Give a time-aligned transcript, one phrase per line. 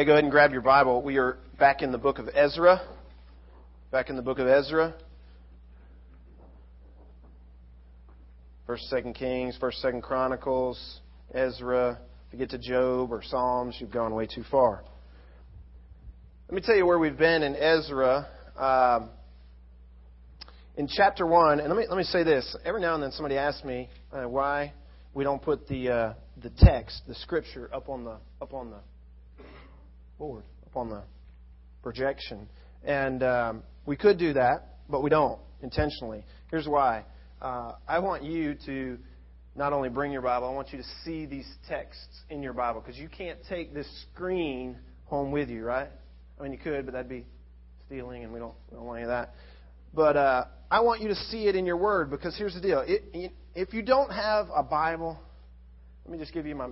[0.00, 1.02] Hey, go ahead and grab your Bible.
[1.02, 2.80] We are back in the book of Ezra.
[3.90, 4.94] Back in the book of Ezra.
[8.66, 11.00] First, Second Kings, First, Second Chronicles,
[11.34, 11.98] Ezra.
[12.26, 14.84] If you get to Job or Psalms, you've gone way too far.
[16.48, 18.26] Let me tell you where we've been in Ezra.
[18.56, 19.10] Um,
[20.78, 22.56] in chapter one, and let me let me say this.
[22.64, 24.72] Every now and then, somebody asks me uh, why
[25.12, 28.78] we don't put the uh, the text, the scripture, up on the up on the
[30.20, 31.02] board, up on the
[31.82, 32.46] projection.
[32.84, 36.24] And um, we could do that, but we don't intentionally.
[36.50, 37.06] Here's why.
[37.40, 38.98] Uh, I want you to
[39.56, 42.82] not only bring your Bible, I want you to see these texts in your Bible
[42.82, 45.88] because you can't take this screen home with you, right?
[46.38, 47.24] I mean, you could, but that'd be
[47.86, 49.34] stealing, and we don't, we don't want any of that.
[49.94, 52.84] But uh, I want you to see it in your Word because here's the deal.
[52.86, 55.18] It, if you don't have a Bible,
[56.04, 56.68] let me just give you my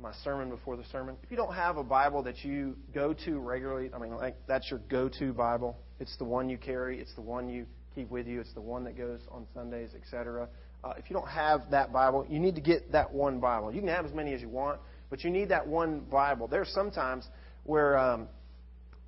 [0.00, 1.16] my sermon before the sermon.
[1.22, 4.70] If you don't have a Bible that you go to regularly, I mean, like that's
[4.70, 5.78] your go-to Bible.
[6.00, 7.00] It's the one you carry.
[7.00, 8.40] It's the one you keep with you.
[8.40, 10.48] It's the one that goes on Sundays, etc.
[10.84, 13.72] Uh, if you don't have that Bible, you need to get that one Bible.
[13.72, 16.46] You can have as many as you want, but you need that one Bible.
[16.46, 17.26] There's sometimes
[17.64, 18.28] where um,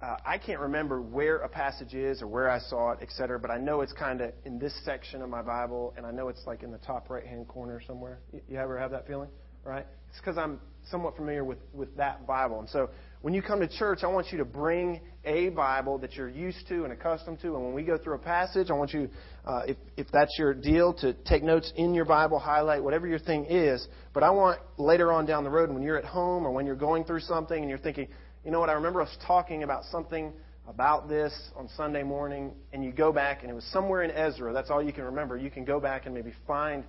[0.00, 3.38] uh, I can't remember where a passage is or where I saw it, etc.
[3.38, 6.28] But I know it's kind of in this section of my Bible, and I know
[6.28, 8.20] it's like in the top right-hand corner somewhere.
[8.32, 9.28] You, you ever have that feeling,
[9.64, 9.86] right?
[10.10, 12.60] It's because I'm somewhat familiar with, with that Bible.
[12.60, 16.14] And so when you come to church, I want you to bring a Bible that
[16.14, 17.54] you're used to and accustomed to.
[17.56, 19.10] And when we go through a passage, I want you,
[19.44, 23.18] uh, if, if that's your deal, to take notes in your Bible, highlight whatever your
[23.18, 23.86] thing is.
[24.14, 26.76] But I want later on down the road, when you're at home or when you're
[26.76, 28.08] going through something and you're thinking,
[28.44, 30.32] you know what, I remember us talking about something
[30.68, 34.52] about this on Sunday morning, and you go back and it was somewhere in Ezra.
[34.52, 35.36] That's all you can remember.
[35.36, 36.84] You can go back and maybe find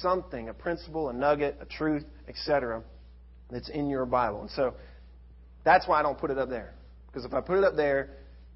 [0.00, 2.82] something, a principle, a nugget, a truth, etc
[3.50, 4.42] that's in your Bible.
[4.42, 4.74] And so
[5.64, 6.74] that's why I don't put it up there.
[7.06, 8.10] Because if I put it up there,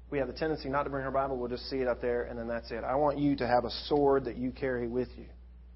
[0.09, 1.37] we have the tendency not to bring our Bible.
[1.37, 2.83] We'll just see it up there, and then that's it.
[2.83, 5.25] I want you to have a sword that you carry with you.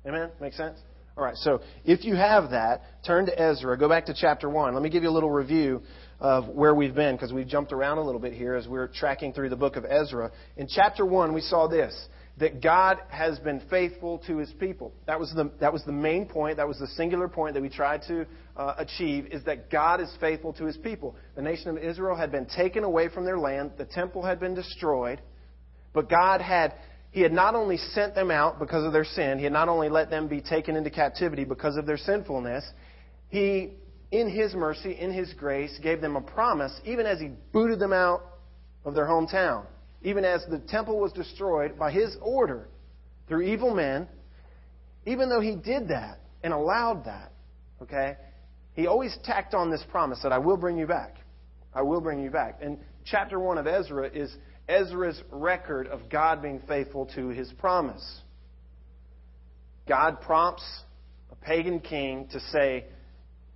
[0.06, 0.30] Amen?
[0.42, 0.78] Make sense?
[1.18, 3.78] All right, so if you have that, turn to Ezra.
[3.78, 4.74] Go back to chapter 1.
[4.74, 5.82] Let me give you a little review
[6.20, 9.32] of where we've been because we've jumped around a little bit here as we're tracking
[9.32, 10.32] through the book of Ezra.
[10.58, 12.08] In chapter 1, we saw this
[12.38, 14.94] that God has been faithful to his people.
[15.08, 16.58] That was the, that was the main point.
[16.58, 18.26] That was the singular point that we tried to
[18.58, 21.16] uh, achieve is that God is faithful to his people.
[21.36, 23.72] The nation of Israel had been taken away from their land.
[23.78, 25.22] The temple had been destroyed.
[25.94, 26.74] But God had,
[27.12, 29.88] he had not only sent them out because of their sin, he had not only
[29.88, 32.66] let them be taken into captivity because of their sinfulness,
[33.30, 33.76] he,
[34.12, 37.94] in his mercy, in his grace, gave them a promise, even as he booted them
[37.94, 38.24] out
[38.84, 39.66] of their hometown
[40.06, 42.68] even as the temple was destroyed by his order
[43.28, 44.08] through evil men,
[45.08, 47.32] even though he did that and allowed that,
[47.82, 48.16] okay,
[48.74, 51.16] he always tacked on this promise that I will bring you back.
[51.74, 52.60] I will bring you back.
[52.62, 54.32] And chapter 1 of Ezra is
[54.70, 58.22] Ezra's record of God being faithful to his promise.
[59.88, 60.64] God prompts
[61.32, 62.86] a pagan king to say,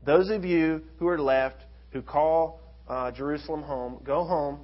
[0.03, 4.61] Those of you who are left, who call uh, Jerusalem home, go home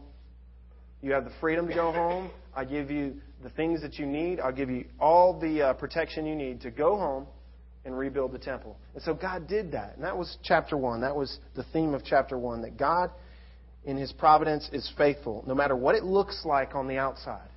[1.05, 2.31] you have the freedom to go home.
[2.55, 4.39] I give you the things that you need.
[4.39, 7.27] I'll give you all the uh, protection you need to go home
[7.85, 8.75] and rebuild the temple.
[8.95, 9.93] And so God did that.
[9.95, 11.01] And that was chapter 1.
[11.01, 13.11] That was the theme of chapter 1 that God,
[13.83, 17.49] in His providence, is faithful, no matter what it looks like on the outside.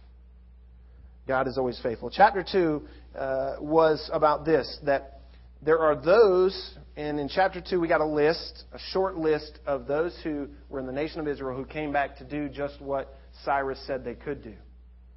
[1.27, 2.11] God is always faithful.
[2.11, 2.83] Chapter 2
[3.19, 5.21] uh, was about this that
[5.63, 9.87] there are those, and in chapter 2 we got a list, a short list of
[9.87, 13.18] those who were in the nation of Israel who came back to do just what
[13.45, 14.55] Cyrus said they could do.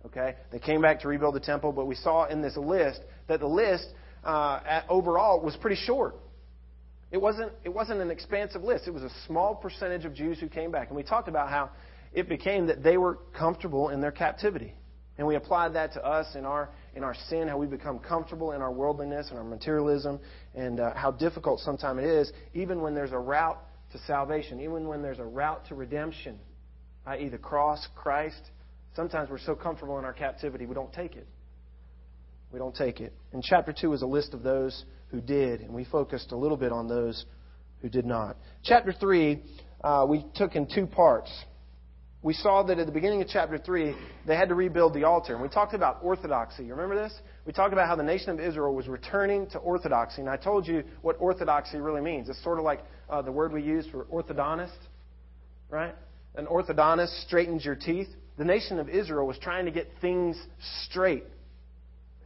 [0.06, 0.36] Okay?
[0.52, 3.48] They came back to rebuild the temple, but we saw in this list that the
[3.48, 3.88] list
[4.24, 6.16] uh, at, overall was pretty short.
[7.12, 8.88] It wasn't, it wasn't an expansive list.
[8.88, 10.88] It was a small percentage of Jews who came back.
[10.88, 11.70] And we talked about how
[12.14, 14.74] it became that they were comfortable in their captivity.
[15.18, 18.54] And we applied that to us in our, in our sin, how we become comfortable
[18.54, 20.20] in our worldliness and our materialism,
[20.56, 23.60] and uh, how difficult sometimes it is, even when there's a route
[23.92, 26.40] to salvation, even when there's a route to redemption
[27.06, 28.42] i.e., the cross, Christ,
[28.96, 31.28] sometimes we're so comfortable in our captivity we don't take it.
[32.52, 33.14] We don't take it.
[33.32, 36.58] And chapter 2 is a list of those who did, and we focused a little
[36.58, 37.26] bit on those
[37.82, 38.38] who did not.
[38.64, 39.42] Chapter 3,
[39.84, 41.32] uh, we took in two parts.
[42.24, 43.96] We saw that at the beginning of chapter 3,
[44.28, 45.34] they had to rebuild the altar.
[45.34, 46.64] And we talked about orthodoxy.
[46.64, 47.14] You remember this?
[47.46, 50.22] We talked about how the nation of Israel was returning to orthodoxy.
[50.22, 52.30] And I told you what orthodoxy really means.
[52.30, 54.78] It's sort of like uh, the word we use for orthodontist,
[55.70, 55.96] right?
[56.36, 58.08] An orthodontist straightens your teeth.
[58.38, 60.42] The nation of Israel was trying to get things
[60.86, 61.26] straight.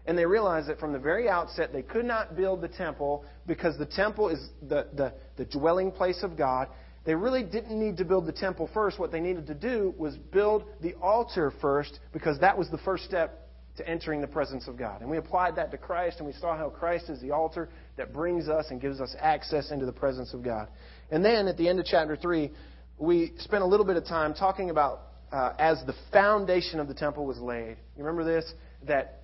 [0.05, 3.77] And they realized that from the very outset they could not build the temple because
[3.77, 6.67] the temple is the, the, the dwelling place of God.
[7.05, 8.99] they really didn't need to build the temple first.
[8.99, 13.05] What they needed to do was build the altar first because that was the first
[13.05, 13.41] step
[13.77, 15.01] to entering the presence of God.
[15.01, 18.13] And we applied that to Christ, and we saw how Christ is the altar that
[18.13, 20.69] brings us and gives us access into the presence of God.
[21.11, 22.51] And then at the end of chapter 3,
[22.97, 25.01] we spent a little bit of time talking about
[25.31, 27.77] uh, as the foundation of the temple was laid.
[27.97, 28.45] You remember this?
[28.87, 29.23] That,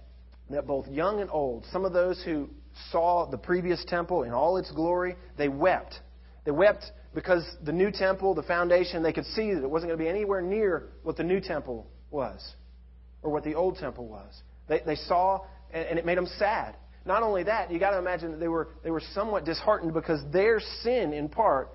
[0.49, 2.49] that both young and old, some of those who
[2.91, 5.99] saw the previous temple in all its glory, they wept.
[6.43, 9.99] They wept because the new temple, the foundation, they could see that it wasn't going
[9.99, 12.55] to be anywhere near what the new temple was
[13.21, 14.41] or what the old temple was.
[14.67, 15.41] They, they saw,
[15.71, 16.75] and, and it made them sad.
[17.05, 20.21] Not only that, you got to imagine that they were, they were somewhat disheartened because
[20.31, 21.69] their sin, in part,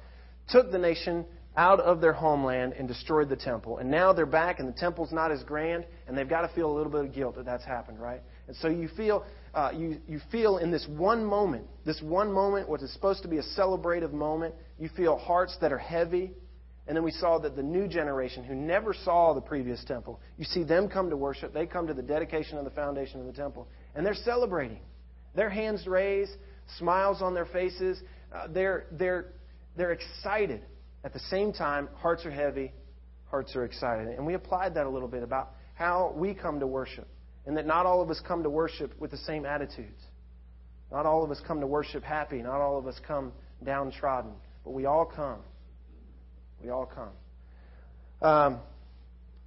[0.49, 1.25] took the nation
[1.57, 3.79] out of their homeland and destroyed the temple.
[3.79, 6.71] And now they're back, and the temple's not as grand, and they've got to feel
[6.71, 8.21] a little bit of guilt that that's happened, right?
[8.47, 9.25] And so you feel,
[9.55, 13.29] uh, you, you feel in this one moment, this one moment, what is supposed to
[13.29, 16.33] be a celebrative moment, you feel hearts that are heavy.
[16.87, 20.45] And then we saw that the new generation who never saw the previous temple, you
[20.45, 21.53] see them come to worship.
[21.53, 24.79] They come to the dedication of the foundation of the temple, and they're celebrating.
[25.35, 26.33] Their hands raised,
[26.79, 28.01] smiles on their faces.
[28.33, 29.33] Uh, they're, they're,
[29.77, 30.63] they're excited.
[31.07, 32.73] At the same time, hearts are heavy,
[33.31, 34.09] hearts are excited.
[34.09, 37.07] And we applied that a little bit about how we come to worship
[37.47, 40.03] and that not all of us come to worship with the same attitudes.
[40.91, 42.43] Not all of us come to worship happy.
[42.43, 43.33] Not all of us come
[43.63, 44.33] downtrodden.
[44.65, 45.39] But we all come.
[46.61, 48.29] We all come.
[48.29, 48.61] Um,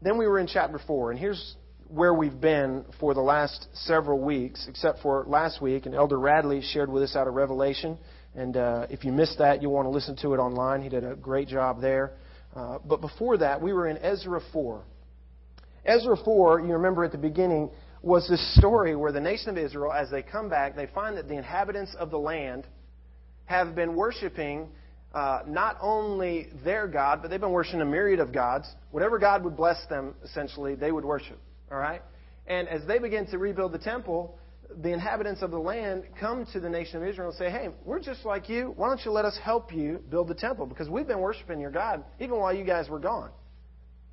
[0.01, 1.57] then we were in chapter 4, and here's
[1.89, 6.61] where we've been for the last several weeks, except for last week, and Elder Radley
[6.61, 7.97] shared with us out of Revelation.
[8.35, 10.81] And uh, if you missed that, you'll want to listen to it online.
[10.81, 12.13] He did a great job there.
[12.55, 14.83] Uh, but before that, we were in Ezra 4.
[15.85, 17.69] Ezra 4, you remember at the beginning,
[18.01, 21.27] was this story where the nation of Israel, as they come back, they find that
[21.27, 22.65] the inhabitants of the land
[23.45, 24.69] have been worshiping
[25.13, 28.67] uh, not only their God, but they've been worshiping a myriad of gods.
[28.91, 31.39] Whatever God would bless them, essentially, they would worship.
[31.71, 32.01] All right?
[32.47, 34.37] And as they begin to rebuild the temple,
[34.81, 37.99] the inhabitants of the land come to the nation of Israel and say, Hey, we're
[37.99, 38.73] just like you.
[38.75, 40.65] Why don't you let us help you build the temple?
[40.65, 43.31] Because we've been worshiping your God even while you guys were gone.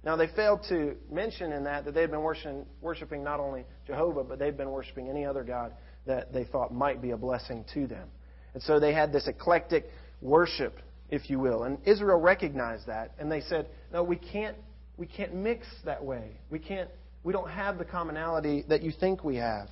[0.04, 4.22] Now, they failed to mention in that that they'd been worshiping, worshiping not only Jehovah,
[4.22, 5.72] but they'd been worshiping any other God
[6.06, 8.08] that they thought might be a blessing to them.
[8.54, 9.90] And so they had this eclectic
[10.22, 10.78] worship,
[11.10, 11.64] if you will.
[11.64, 14.56] And Israel recognized that, and they said, No, we can't,
[14.96, 16.38] we can't mix that way.
[16.50, 16.88] We, can't,
[17.24, 19.68] we don't have the commonality that you think we have.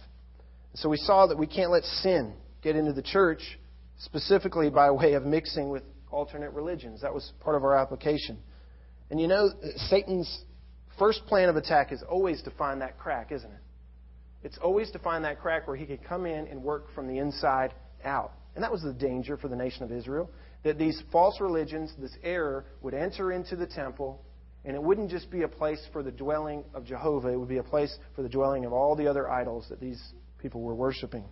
[0.75, 3.59] So we saw that we can't let sin get into the church,
[3.99, 7.03] specifically by way of mixing with alternate religions.
[7.03, 8.39] That was part of our application.
[9.11, 9.49] And you know,
[9.89, 10.45] Satan's
[10.99, 13.61] first plan of attack is always to find that crack, isn't it?
[14.43, 17.19] It's always to find that crack where he could come in and work from the
[17.19, 17.73] inside
[18.05, 18.33] out.
[18.55, 20.31] And that was the danger for the nation of Israel
[20.65, 24.23] that these false religions, this error, would enter into the temple,
[24.65, 27.59] and it wouldn't just be a place for the dwelling of Jehovah, it would be
[27.59, 30.03] a place for the dwelling of all the other idols that these
[30.45, 31.25] people were worshiping.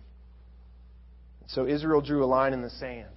[1.45, 3.13] So Israel drew a line in the sand.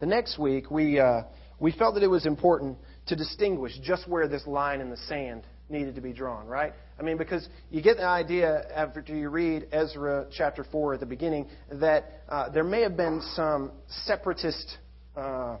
[0.00, 1.22] The next week, we, uh,
[1.58, 5.44] we felt that it was important to distinguish just where this line in the sand
[5.70, 6.74] needed to be drawn, right?
[7.00, 11.06] I mean, because you get the idea after you read Ezra chapter 4 at the
[11.06, 13.72] beginning that uh, there may have been some
[14.04, 14.76] separatist,
[15.16, 15.56] uh,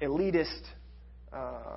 [0.00, 0.62] elitist
[1.30, 1.76] uh,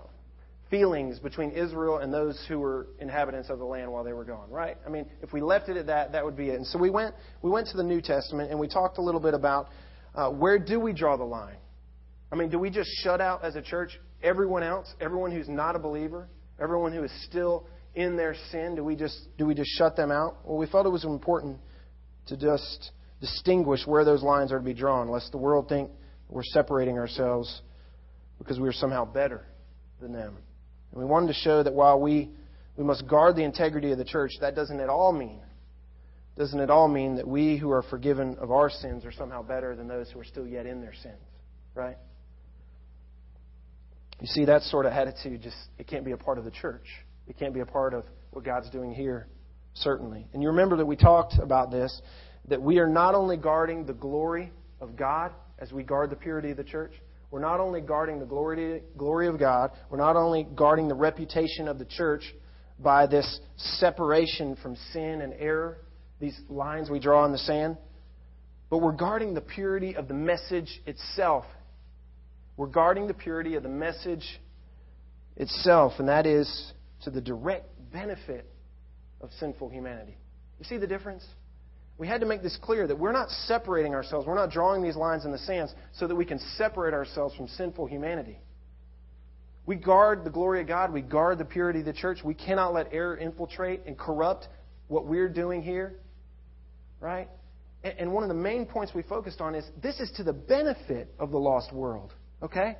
[0.70, 4.50] feelings between Israel and those who were inhabitants of the land while they were gone,
[4.50, 4.78] right?
[4.86, 6.56] I mean, if we left it at that, that would be it.
[6.56, 9.20] And so we went, we went to the New Testament and we talked a little
[9.22, 9.70] bit about
[10.16, 11.58] uh, where do we draw the line?
[12.32, 15.76] I mean, do we just shut out as a church everyone else, everyone who's not
[15.76, 16.28] a believer,
[16.60, 20.12] everyone who is still in their sin, do we just do we just shut them
[20.12, 20.38] out?
[20.44, 21.60] Well, we felt it was important
[22.28, 22.92] to just
[23.22, 25.92] distinguish where those lines are to be drawn, lest the world think
[26.30, 27.62] we're separating ourselves
[28.38, 29.46] because we are somehow better
[30.02, 30.38] than them.
[30.92, 32.30] And we wanted to show that while we
[32.78, 35.42] we must guard the integrity of the church, that doesn't at all mean
[36.38, 39.76] doesn't at all mean that we who are forgiven of our sins are somehow better
[39.76, 41.22] than those who are still yet in their sins,
[41.74, 41.98] right?
[44.20, 46.88] You see, that sort of attitude just it can't be a part of the church.
[47.28, 49.28] It can't be a part of what God's doing here,
[49.74, 50.28] certainly.
[50.34, 52.02] And you remember that we talked about this,
[52.50, 54.52] that we are not only guarding the glory
[54.82, 56.94] of God as we guard the purity of the church,
[57.32, 61.68] we're not only guarding the glory, glory of God, we're not only guarding the reputation
[61.68, 62.24] of the church
[62.80, 65.80] by this separation from sin and error,
[66.20, 67.78] these lines we draw in the sand,
[68.70, 71.46] but we're guarding the purity of the message itself
[72.58, 74.40] we're guarding the purity of the message
[75.36, 78.50] itself, and that is to the direct benefit
[79.20, 80.18] of sinful humanity.
[80.60, 81.26] You see the difference?
[81.98, 84.28] We had to make this clear that we're not separating ourselves.
[84.28, 87.48] We're not drawing these lines in the sands so that we can separate ourselves from
[87.48, 88.38] sinful humanity.
[89.66, 90.92] We guard the glory of God.
[90.92, 92.20] We guard the purity of the church.
[92.24, 94.48] We cannot let error infiltrate and corrupt
[94.88, 95.96] what we're doing here.
[97.00, 97.30] Right?
[97.84, 101.14] And one of the main points we focused on is this is to the benefit
[101.18, 102.14] of the lost world.
[102.42, 102.78] Okay?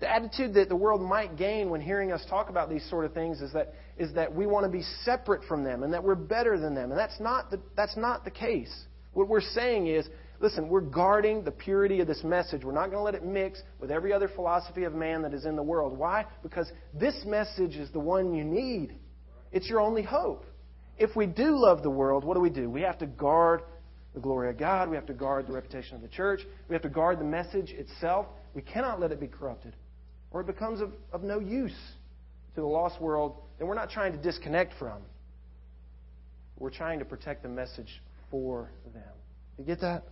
[0.00, 3.12] The attitude that the world might gain when hearing us talk about these sort of
[3.12, 6.14] things is that, is that we want to be separate from them and that we're
[6.14, 6.90] better than them.
[6.90, 8.72] And that's not the, that's not the case.
[9.12, 10.08] What we're saying is,
[10.40, 12.64] listen, we're guarding the purity of this message.
[12.64, 15.44] We're not going to let it mix with every other philosophy of man that is
[15.44, 15.96] in the world.
[15.96, 16.24] Why?
[16.42, 18.94] Because this message is the one you need.
[19.50, 20.44] It's your only hope.
[20.98, 22.68] If we do love the world, what do we do?
[22.68, 23.62] We have to guard
[24.14, 24.88] the glory of God.
[24.88, 26.40] We have to guard the reputation of the church.
[26.68, 28.26] We have to guard the message itself.
[28.54, 29.74] We cannot let it be corrupted
[30.30, 31.76] or it becomes of, of no use
[32.58, 35.00] to the lost world that we're not trying to disconnect from.
[36.58, 39.04] We're trying to protect the message for them.
[39.58, 40.02] You get that?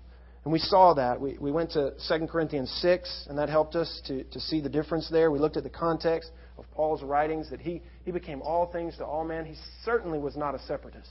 [0.45, 1.21] And we saw that.
[1.21, 4.69] We, we went to 2 Corinthians 6, and that helped us to, to see the
[4.69, 5.33] difference there.
[5.33, 9.05] We looked at the context of Paul's writings, that he, he became all things to
[9.05, 9.45] all men.
[9.45, 11.11] He certainly was not a separatist.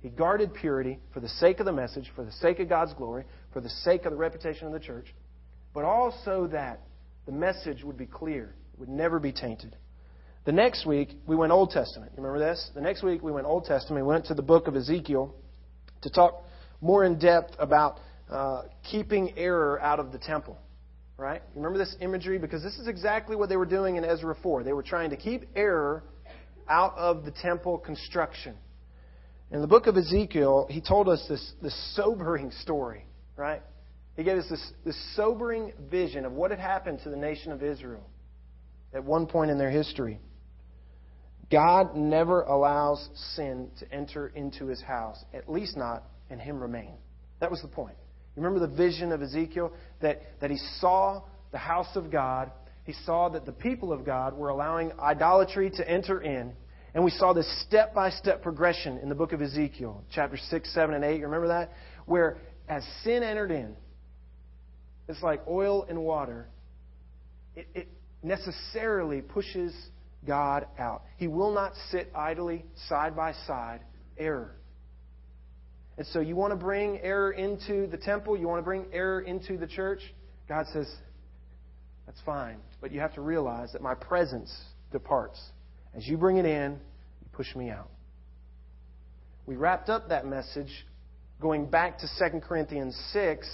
[0.00, 3.24] He guarded purity for the sake of the message, for the sake of God's glory,
[3.52, 5.12] for the sake of the reputation of the church,
[5.74, 6.82] but also that
[7.26, 9.76] the message would be clear, it would never be tainted.
[10.44, 12.12] The next week, we went Old Testament.
[12.16, 12.70] You remember this?
[12.74, 14.04] The next week, we went Old Testament.
[14.04, 15.32] We went to the book of Ezekiel
[16.02, 16.44] to talk
[16.80, 20.58] more in depth about uh, keeping error out of the temple.
[21.16, 21.42] Right?
[21.54, 22.38] You remember this imagery?
[22.38, 24.64] Because this is exactly what they were doing in Ezra 4.
[24.64, 26.02] They were trying to keep error
[26.68, 28.56] out of the temple construction.
[29.52, 33.04] In the book of Ezekiel, he told us this, this sobering story,
[33.36, 33.62] right?
[34.16, 37.62] He gave us this, this sobering vision of what had happened to the nation of
[37.62, 38.08] Israel
[38.92, 40.18] at one point in their history.
[41.52, 46.94] God never allows sin to enter into his house, at least not and him remain.
[47.40, 47.96] That was the point.
[48.34, 49.72] You remember the vision of Ezekiel?
[50.00, 52.50] That, that he saw the house of God,
[52.84, 56.54] he saw that the people of God were allowing idolatry to enter in.
[56.94, 60.74] And we saw this step by step progression in the book of Ezekiel, chapter 6,
[60.74, 61.18] 7, and 8.
[61.18, 61.72] You remember that?
[62.06, 63.76] Where as sin entered in,
[65.08, 66.48] it's like oil and water.
[67.54, 67.88] It, it
[68.22, 69.74] necessarily pushes
[70.26, 71.02] God out.
[71.16, 73.80] He will not sit idly side by side,
[74.16, 74.54] error.
[75.98, 79.20] And so you want to bring error into the temple, you want to bring error
[79.20, 80.00] into the church.
[80.48, 80.90] God says,
[82.06, 82.58] that's fine.
[82.80, 84.52] But you have to realize that my presence
[84.90, 85.40] departs.
[85.94, 87.90] As you bring it in, you push me out.
[89.46, 90.70] We wrapped up that message
[91.40, 93.48] going back to 2 Corinthians 6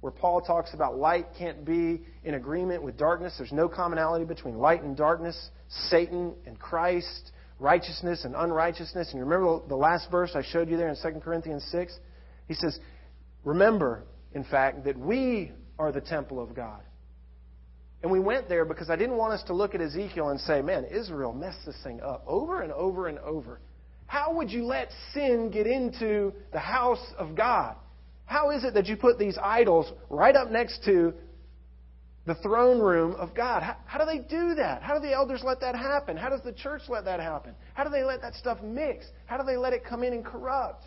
[0.00, 3.34] where Paul talks about light can't be in agreement with darkness.
[3.36, 5.50] There's no commonality between light and darkness,
[5.88, 9.12] Satan and Christ, righteousness and unrighteousness.
[9.12, 11.98] And remember the last verse I showed you there in 2 Corinthians 6?
[12.48, 12.78] He says,
[13.44, 16.80] Remember, in fact, that we are the temple of God.
[18.02, 20.62] And we went there because I didn't want us to look at Ezekiel and say,
[20.62, 23.60] man, Israel messed this thing up over and over and over.
[24.06, 27.76] How would you let sin get into the house of God?
[28.30, 31.12] How is it that you put these idols right up next to
[32.26, 33.64] the throne room of God?
[33.64, 34.84] How, how, do they do that?
[34.84, 36.16] How do the elders let that happen?
[36.16, 37.56] How does the church let that happen?
[37.74, 39.04] How do they let that stuff mix?
[39.26, 40.84] How do they let it come in and corrupt?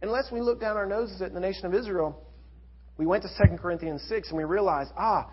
[0.00, 2.18] Unless we look down our noses at the nation of Israel,
[2.96, 5.30] we went to 2 Corinthians 6 and we realized, ah,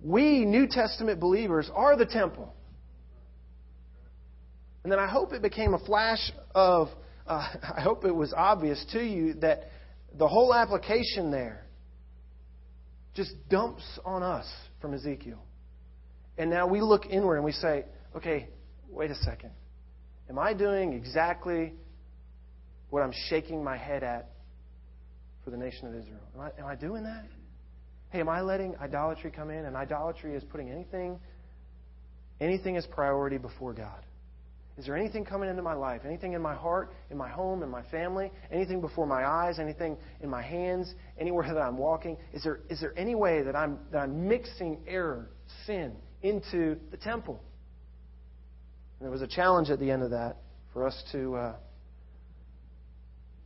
[0.00, 2.54] we New Testament believers are the temple.
[4.84, 6.90] And then I hope it became a flash of,
[7.26, 9.64] uh, I hope it was obvious to you that
[10.18, 11.66] the whole application there
[13.14, 14.46] just dumps on us
[14.80, 15.42] from Ezekiel.
[16.38, 17.84] And now we look inward and we say,
[18.16, 18.48] okay,
[18.88, 19.50] wait a second.
[20.28, 21.74] Am I doing exactly
[22.90, 24.30] what I'm shaking my head at
[25.44, 26.20] for the nation of Israel?
[26.34, 27.26] Am I, am I doing that?
[28.10, 29.64] Hey, am I letting idolatry come in?
[29.64, 31.18] And idolatry is putting anything,
[32.40, 34.04] anything as priority before God.
[34.78, 36.02] Is there anything coming into my life?
[36.06, 38.32] Anything in my heart, in my home, in my family?
[38.50, 39.58] Anything before my eyes?
[39.58, 40.94] Anything in my hands?
[41.18, 42.16] Anywhere that I'm walking?
[42.32, 45.28] Is there, is there any way that I'm, that I'm mixing error,
[45.66, 47.42] sin, into the temple?
[48.98, 50.38] And there was a challenge at the end of that
[50.72, 51.54] for us to, uh,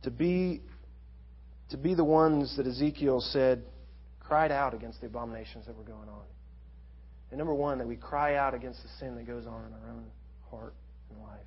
[0.03, 0.61] to, be,
[1.71, 3.63] to be the ones that Ezekiel said
[4.21, 6.23] cried out against the abominations that were going on.
[7.31, 9.89] And number one, that we cry out against the sin that goes on in our
[9.89, 10.05] own
[10.49, 10.73] heart
[11.11, 11.39] in life.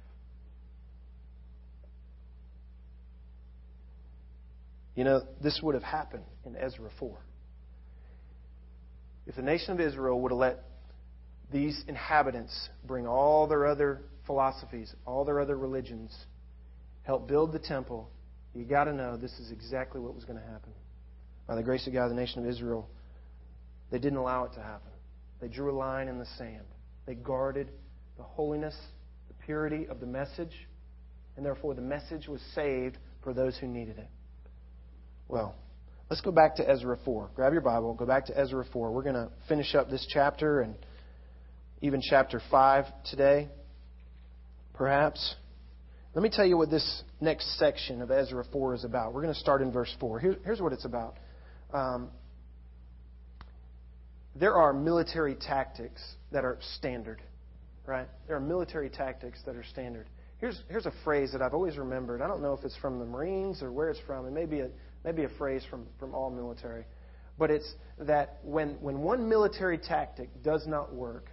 [4.95, 7.19] You know, this would have happened in Ezra 4.
[9.27, 10.65] If the nation of Israel would have let
[11.53, 16.15] these inhabitants bring all their other philosophies, all their other religions,
[17.03, 18.11] help build the temple,
[18.55, 20.73] you got to know this is exactly what was going to happen.
[21.47, 22.89] By the grace of God, the nation of Israel,
[23.91, 24.91] they didn't allow it to happen.
[25.41, 26.67] They drew a line in the sand.
[27.07, 27.71] They guarded
[28.17, 28.77] the holiness,
[29.45, 30.53] purity of the message,
[31.37, 34.09] and therefore the message was saved for those who needed it.
[35.29, 35.55] Well,
[36.09, 37.31] let's go back to Ezra 4.
[37.35, 38.91] Grab your Bible, go back to Ezra 4.
[38.91, 40.75] We're going to finish up this chapter and
[41.83, 43.49] even chapter 5 today,
[44.75, 45.37] perhaps.
[46.15, 49.15] Let me tell you what this next section of Ezra 4 is about.
[49.15, 50.19] We're going to start in verse 4.
[50.19, 51.17] Here, here's what it's about.
[51.73, 52.11] Um,
[54.35, 56.01] there are military tactics
[56.33, 57.23] that are standard,
[57.91, 58.09] right?
[58.29, 60.09] There are military tactics that are standard.
[60.39, 62.23] Here's, here's a phrase that I've always remembered.
[62.23, 64.27] I don't know if it's from the Marines or where it's from.
[64.27, 64.69] It may be a,
[65.05, 66.85] maybe a phrase from, from all military.
[67.37, 71.31] But it's that when, when one military tactic does not work,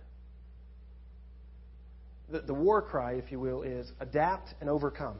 [2.30, 5.18] the, the war cry, if you will, is adapt and overcome.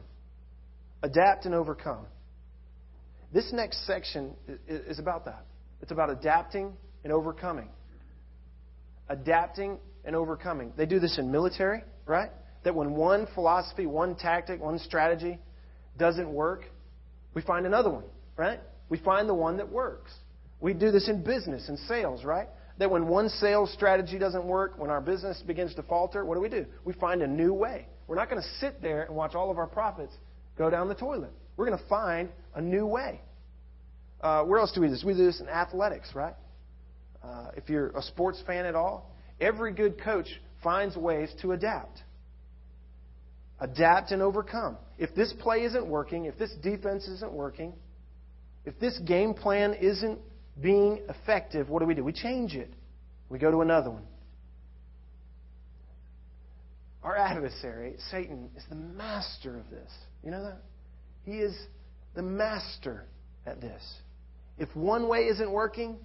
[1.04, 2.04] Adapt and overcome.
[3.32, 4.34] This next section
[4.66, 5.46] is, is about that.
[5.82, 6.72] It's about adapting
[7.04, 7.68] and overcoming.
[9.08, 10.72] Adapting and overcoming.
[10.74, 12.30] They do this in military, right?
[12.64, 15.38] That when one philosophy, one tactic, one strategy
[15.98, 16.64] doesn't work,
[17.34, 18.58] we find another one, right?
[18.88, 20.10] We find the one that works.
[20.60, 22.48] We do this in business and sales, right?
[22.78, 26.40] That when one sales strategy doesn't work, when our business begins to falter, what do
[26.40, 26.64] we do?
[26.86, 27.86] We find a new way.
[28.06, 30.14] We're not going to sit there and watch all of our profits
[30.56, 31.32] go down the toilet.
[31.58, 33.20] We're going to find a new way.
[34.22, 35.04] Uh, where else do we do this?
[35.04, 36.34] We do this in athletics, right?
[37.22, 40.28] Uh, if you're a sports fan at all, every good coach
[40.62, 42.02] finds ways to adapt.
[43.60, 44.76] Adapt and overcome.
[44.98, 47.72] If this play isn't working, if this defense isn't working,
[48.64, 50.18] if this game plan isn't
[50.60, 52.04] being effective, what do we do?
[52.04, 52.72] We change it.
[53.28, 54.04] We go to another one.
[57.02, 59.90] Our adversary, Satan, is the master of this.
[60.24, 60.62] You know that?
[61.24, 61.56] He is
[62.14, 63.04] the master
[63.46, 63.82] at this.
[64.58, 65.96] If one way isn't working,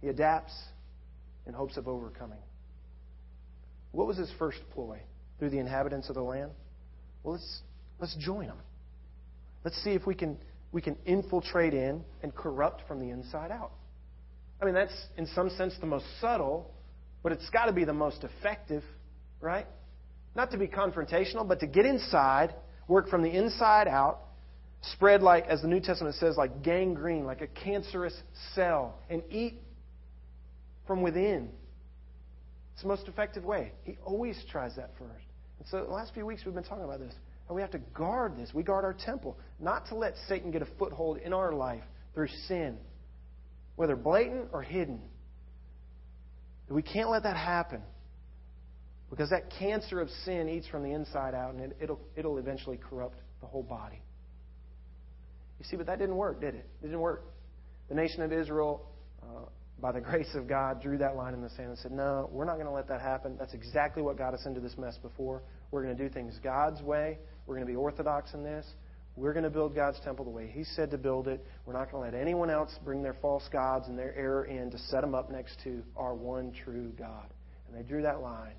[0.00, 0.52] he adapts
[1.46, 2.38] in hopes of overcoming.
[3.92, 5.00] What was his first ploy
[5.38, 6.50] through the inhabitants of the land?
[7.22, 7.60] Well, let's,
[8.00, 8.58] let's join them.
[9.64, 10.38] Let's see if we can,
[10.72, 13.72] we can infiltrate in and corrupt from the inside out.
[14.60, 16.70] I mean, that's in some sense the most subtle,
[17.22, 18.82] but it's got to be the most effective,
[19.40, 19.66] right?
[20.34, 22.54] Not to be confrontational, but to get inside,
[22.88, 24.20] work from the inside out,
[24.92, 28.14] spread like, as the New Testament says, like gangrene, like a cancerous
[28.54, 29.60] cell, and eat
[30.86, 31.50] from within.
[32.72, 33.72] It's the most effective way.
[33.84, 35.24] He always tries that first.
[35.58, 37.14] And so the last few weeks we've been talking about this.
[37.48, 38.50] And we have to guard this.
[38.54, 41.82] We guard our temple, not to let Satan get a foothold in our life
[42.14, 42.78] through sin,
[43.76, 45.00] whether blatant or hidden.
[46.68, 47.82] We can't let that happen.
[49.10, 52.78] Because that cancer of sin eats from the inside out, and it, will it'll eventually
[52.78, 54.00] corrupt the whole body.
[55.58, 56.66] You see, but that didn't work, did it?
[56.80, 57.24] It didn't work.
[57.90, 58.88] The nation of Israel
[59.22, 59.44] uh,
[59.82, 62.44] by the grace of God, drew that line in the sand and said, No, we're
[62.44, 63.36] not going to let that happen.
[63.38, 65.42] That's exactly what got us into this mess before.
[65.72, 67.18] We're going to do things God's way.
[67.46, 68.64] We're going to be orthodox in this.
[69.16, 71.44] We're going to build God's temple the way He said to build it.
[71.66, 74.70] We're not going to let anyone else bring their false gods and their error in
[74.70, 77.26] to set them up next to our one true God.
[77.66, 78.54] And they drew that line.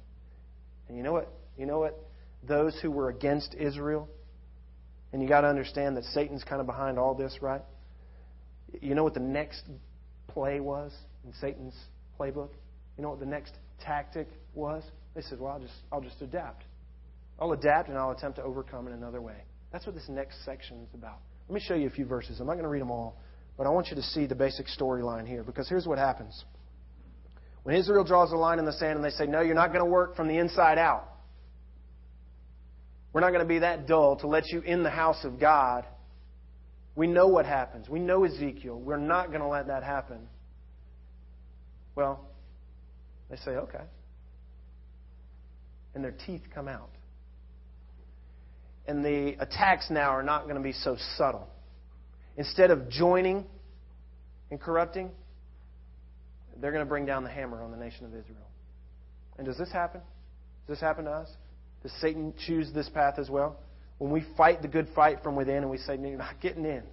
[0.90, 1.32] And you know what?
[1.58, 1.98] You know what?
[2.46, 4.10] Those who were against Israel,
[5.14, 7.62] and you got to understand that Satan's kind of behind all this, right?
[8.82, 9.64] You know what the next
[10.28, 10.92] play was?
[11.26, 11.76] In Satan's
[12.20, 12.50] playbook?
[12.98, 14.84] You know what the next tactic was?
[15.16, 16.64] They said, well, I'll just, I'll just adapt.
[17.40, 19.44] I'll adapt and I'll attempt to overcome in another way.
[19.72, 21.18] That's what this next section is about.
[21.50, 22.40] Let me show you a few verses.
[22.40, 23.18] I'm not going to read them all,
[23.58, 26.44] but I want you to see the basic storyline here because here's what happens.
[27.64, 29.84] When Israel draws a line in the sand and they say, no, you're not going
[29.84, 31.10] to work from the inside out.
[33.14, 35.86] We're not going to be that dull to let you in the house of God.
[36.96, 37.90] We know what happens.
[37.90, 38.80] We know Ezekiel.
[38.80, 40.28] We're not going to let that happen.
[41.96, 42.26] Well,
[43.30, 43.84] they say, okay.
[45.96, 46.90] And their teeth come out.
[48.88, 51.48] And the attacks now are not going to be so subtle.
[52.36, 53.46] Instead of joining
[54.50, 55.12] and corrupting,
[56.60, 58.48] they're going to bring down the hammer on the nation of Israel.
[59.38, 60.02] And does this happen?
[60.68, 61.30] Does this happen to us?
[61.82, 63.60] Does Satan choose this path as well?
[64.00, 66.66] When we fight the good fight from within and we say, no, You're not getting
[66.66, 66.84] in.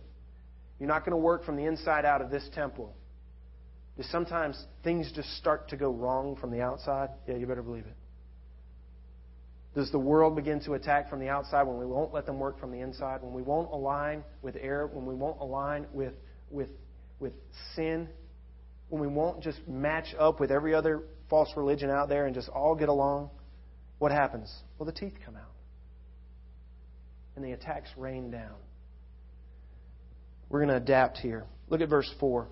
[0.78, 2.94] You're not going to work from the inside out of this temple
[4.00, 7.10] is sometimes things just start to go wrong from the outside?
[7.28, 7.96] Yeah, you better believe it.
[9.74, 12.58] Does the world begin to attack from the outside when we won't let them work
[12.58, 13.22] from the inside?
[13.22, 14.86] When we won't align with error?
[14.86, 16.14] When we won't align with,
[16.50, 16.70] with,
[17.20, 17.34] with
[17.76, 18.08] sin?
[18.88, 22.48] When we won't just match up with every other false religion out there and just
[22.48, 23.28] all get along?
[23.98, 24.50] What happens?
[24.78, 25.52] Well, the teeth come out.
[27.36, 28.56] And the attacks rain down.
[30.48, 31.44] We're going to adapt here.
[31.68, 32.48] Look at verse 4.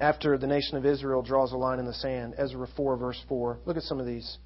[0.00, 2.34] After the nation of Israel draws a line in the sand.
[2.38, 3.60] Ezra 4, verse 4.
[3.66, 4.38] Look at some of these.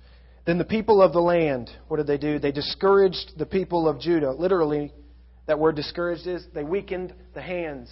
[0.46, 2.38] Then the people of the land, what did they do?
[2.38, 4.32] They discouraged the people of Judah.
[4.32, 4.92] Literally,
[5.46, 7.90] that word discouraged is they weakened the hands.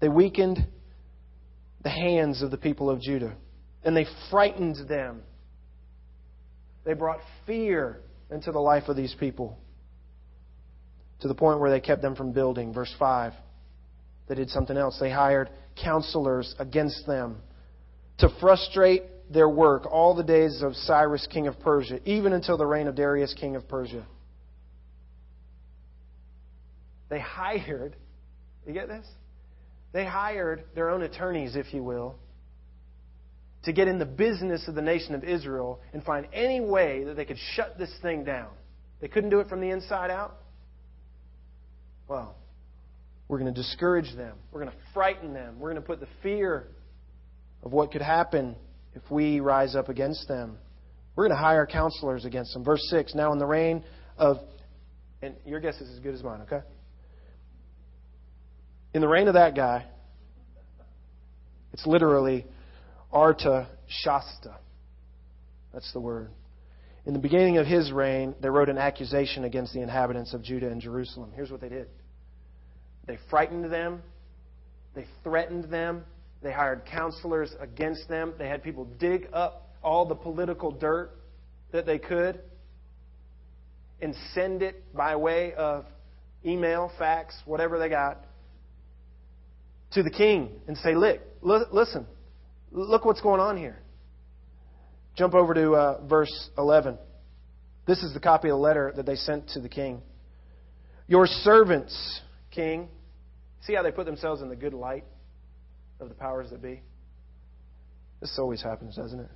[0.00, 0.66] They weakened
[1.82, 3.34] the hands of the people of Judah.
[3.84, 5.22] And they frightened them.
[6.84, 9.58] They brought fear into the life of these people
[11.20, 12.72] to the point where they kept them from building.
[12.72, 13.32] Verse 5.
[14.28, 14.98] They did something else.
[15.00, 15.50] They hired
[15.82, 17.38] counselors against them
[18.18, 22.66] to frustrate their work all the days of Cyrus, king of Persia, even until the
[22.66, 24.06] reign of Darius, king of Persia.
[27.08, 27.96] They hired,
[28.66, 29.06] you get this?
[29.92, 32.16] They hired their own attorneys, if you will,
[33.64, 37.16] to get in the business of the nation of Israel and find any way that
[37.16, 38.50] they could shut this thing down.
[39.00, 40.36] They couldn't do it from the inside out.
[42.08, 42.36] Well,
[43.28, 44.36] we're going to discourage them.
[44.50, 45.60] We're going to frighten them.
[45.60, 46.68] We're going to put the fear
[47.62, 48.56] of what could happen
[48.94, 50.56] if we rise up against them.
[51.14, 52.64] We're going to hire counselors against them.
[52.64, 53.84] Verse 6 Now, in the reign
[54.16, 54.38] of,
[55.20, 56.60] and your guess is as good as mine, okay?
[58.94, 59.84] In the reign of that guy,
[61.72, 62.46] it's literally
[63.12, 64.56] Arta Shasta.
[65.72, 66.30] That's the word.
[67.04, 70.68] In the beginning of his reign, they wrote an accusation against the inhabitants of Judah
[70.68, 71.32] and Jerusalem.
[71.34, 71.88] Here's what they did
[73.08, 74.02] they frightened them,
[74.94, 76.04] they threatened them,
[76.42, 81.10] they hired counselors against them, they had people dig up all the political dirt
[81.72, 82.40] that they could
[84.00, 85.86] and send it by way of
[86.44, 88.24] email, fax, whatever they got,
[89.92, 92.06] to the king and say, Look, listen,
[92.70, 93.80] look what's going on here.
[95.16, 96.98] Jump over to uh, verse 11.
[97.86, 100.02] This is the copy of the letter that they sent to the king.
[101.08, 102.88] Your servants, king,
[103.62, 105.04] See how they put themselves in the good light
[106.00, 106.82] of the powers that be?
[108.20, 109.30] This always happens, doesn't it?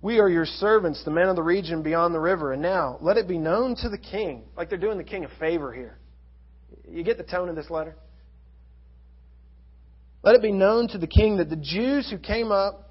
[0.00, 2.52] We are your servants, the men of the region beyond the river.
[2.52, 5.28] And now, let it be known to the king, like they're doing the king a
[5.40, 5.98] favor here.
[6.88, 7.96] You get the tone of this letter?
[10.22, 12.90] Let it be known to the king that the Jews who came up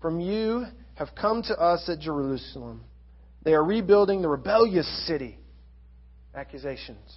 [0.00, 0.64] from you
[0.94, 2.84] have come to us at Jerusalem.
[3.42, 5.38] They are rebuilding the rebellious city.
[6.34, 7.14] Accusations.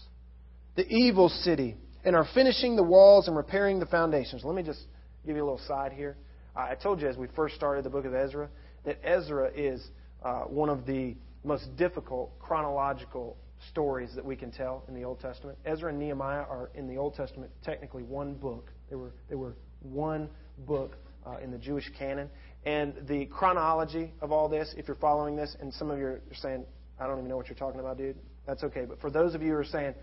[0.76, 1.76] The evil city
[2.08, 4.46] and are finishing the walls and repairing the foundations.
[4.46, 4.80] Let me just
[5.26, 6.16] give you a little side here.
[6.56, 8.48] I told you as we first started the book of Ezra
[8.86, 9.86] that Ezra is
[10.24, 13.36] uh, one of the most difficult chronological
[13.72, 15.58] stories that we can tell in the Old Testament.
[15.66, 18.72] Ezra and Nehemiah are in the Old Testament technically one book.
[18.90, 22.30] They were they were one book uh, in the Jewish canon.
[22.66, 26.22] And the chronology of all this, if you're following this, and some of you are
[26.36, 26.66] saying,
[27.02, 28.16] I don't even know what you're talking about, dude.
[28.46, 28.86] That's okay.
[28.86, 29.94] But for those of you who are saying,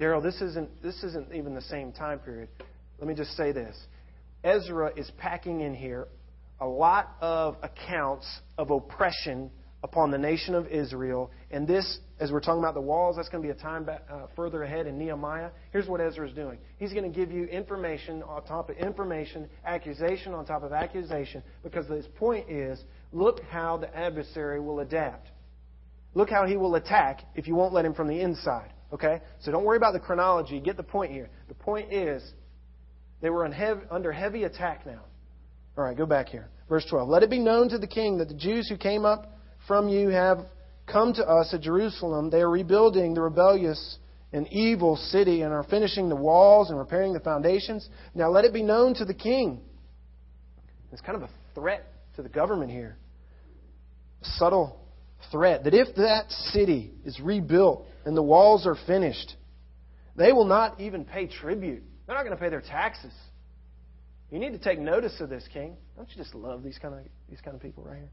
[0.00, 2.48] Daryl, this isn't, this isn't even the same time period.
[2.98, 3.76] Let me just say this
[4.44, 6.08] Ezra is packing in here
[6.60, 8.26] a lot of accounts
[8.56, 9.50] of oppression
[9.82, 11.30] upon the nation of Israel.
[11.50, 14.04] And this, as we're talking about the walls, that's going to be a time back,
[14.10, 15.50] uh, further ahead in Nehemiah.
[15.72, 19.48] Here's what Ezra is doing he's going to give you information on top of information,
[19.64, 22.80] accusation on top of accusation, because his point is
[23.12, 25.28] look how the adversary will adapt.
[26.14, 28.72] Look how he will attack if you won't let him from the inside.
[28.92, 29.20] Okay?
[29.40, 30.60] So don't worry about the chronology.
[30.60, 31.30] Get the point here.
[31.48, 32.22] The point is,
[33.20, 33.44] they were
[33.90, 35.00] under heavy attack now.
[35.76, 36.48] All right, go back here.
[36.68, 37.08] Verse 12.
[37.08, 39.32] Let it be known to the king that the Jews who came up
[39.66, 40.38] from you have
[40.86, 42.28] come to us at Jerusalem.
[42.30, 43.98] They are rebuilding the rebellious
[44.32, 47.88] and evil city and are finishing the walls and repairing the foundations.
[48.14, 49.60] Now let it be known to the king.
[50.90, 52.96] It's kind of a threat to the government here.
[54.22, 54.80] A subtle
[55.30, 59.36] threat that if that city is rebuilt and the walls are finished,
[60.16, 61.82] they will not even pay tribute.
[62.06, 63.12] They're not going to pay their taxes.
[64.30, 65.76] You need to take notice of this, King.
[65.96, 68.10] Don't you just love these kind of these kind of people right here?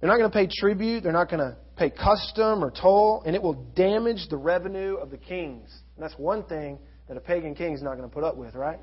[0.00, 1.02] They're not going to pay tribute.
[1.02, 5.10] They're not going to pay custom or toll, and it will damage the revenue of
[5.10, 5.70] the kings.
[5.96, 6.78] And that's one thing
[7.08, 8.80] that a pagan king is not going to put up with, right?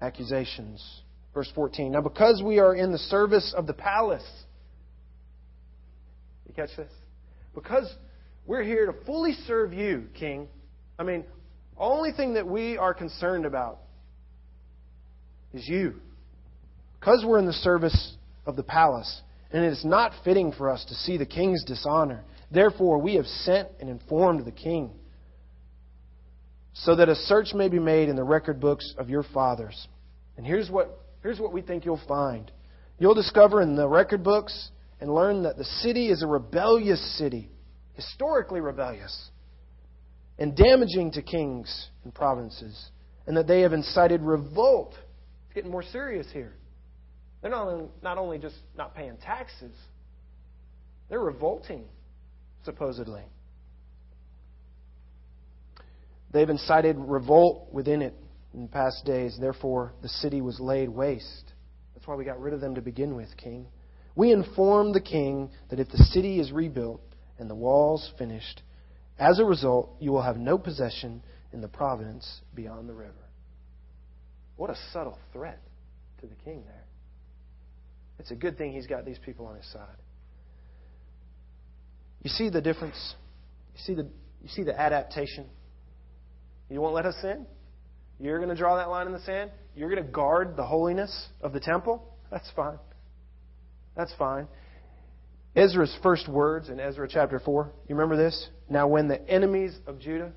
[0.00, 0.82] Accusations.
[1.34, 1.92] Verse 14.
[1.92, 4.28] Now, because we are in the service of the palace,
[6.66, 6.92] catch this?
[7.54, 7.92] Because
[8.46, 10.48] we're here to fully serve you, King.
[10.98, 11.24] I mean,
[11.76, 13.78] only thing that we are concerned about
[15.52, 15.94] is you.
[16.98, 20.84] Because we're in the service of the palace, and it is not fitting for us
[20.88, 22.22] to see the king's dishonor.
[22.50, 24.90] Therefore, we have sent and informed the king,
[26.72, 29.88] so that a search may be made in the record books of your fathers.
[30.36, 32.50] And here's what Here's what we think you'll find.
[32.98, 34.70] You'll discover in the record books
[35.00, 37.50] and learn that the city is a rebellious city,
[37.94, 39.30] historically rebellious,
[40.38, 42.90] and damaging to kings and provinces,
[43.26, 44.94] and that they have incited revolt.
[45.46, 46.54] It's getting more serious here.
[47.40, 49.74] They're not only, not only just not paying taxes,
[51.08, 51.84] they're revolting,
[52.64, 53.22] supposedly.
[56.32, 58.14] They've incited revolt within it
[58.54, 59.36] in past days.
[59.40, 61.52] Therefore, the city was laid waste.
[61.94, 63.66] That's why we got rid of them to begin with, King.
[64.20, 67.00] We inform the king that if the city is rebuilt
[67.38, 68.60] and the walls finished,
[69.18, 71.22] as a result, you will have no possession
[71.54, 73.14] in the province beyond the river.
[74.56, 75.62] What a subtle threat
[76.20, 76.84] to the king there.
[78.18, 80.02] It's a good thing he's got these people on his side.
[82.22, 83.14] You see the difference?
[83.74, 84.06] You see the,
[84.42, 85.46] you see the adaptation?
[86.68, 87.46] You won't let us in?
[88.18, 89.50] You're going to draw that line in the sand?
[89.74, 92.04] You're going to guard the holiness of the temple?
[92.30, 92.76] That's fine.
[93.96, 94.48] That's fine.
[95.56, 98.48] Ezra's first words in Ezra chapter 4, you remember this?
[98.68, 100.32] Now, when the enemies of Judah,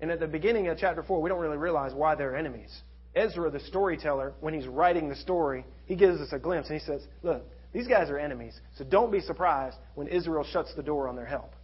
[0.00, 2.70] and at the beginning of chapter 4, we don't really realize why they're enemies.
[3.14, 6.84] Ezra, the storyteller, when he's writing the story, he gives us a glimpse and he
[6.84, 11.08] says, Look, these guys are enemies, so don't be surprised when Israel shuts the door
[11.08, 11.54] on their help.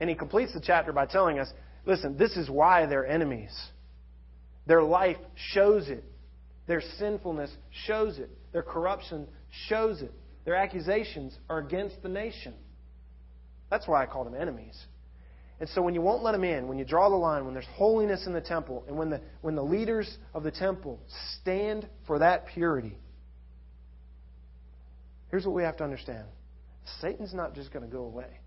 [0.00, 1.48] And he completes the chapter by telling us
[1.86, 3.52] listen, this is why they're enemies.
[4.66, 5.16] Their life
[5.52, 6.04] shows it,
[6.70, 7.50] their sinfulness
[7.84, 9.26] shows it, their corruption
[9.68, 10.12] shows it.
[10.44, 12.54] Their accusations are against the nation.
[13.70, 14.80] That's why I call them enemies.
[15.58, 17.66] And so when you won't let them in, when you draw the line, when there's
[17.74, 21.00] holiness in the temple, and when the, when the leaders of the temple
[21.40, 22.96] stand for that purity,
[25.32, 26.24] here's what we have to understand
[27.00, 28.38] Satan's not just going to go away.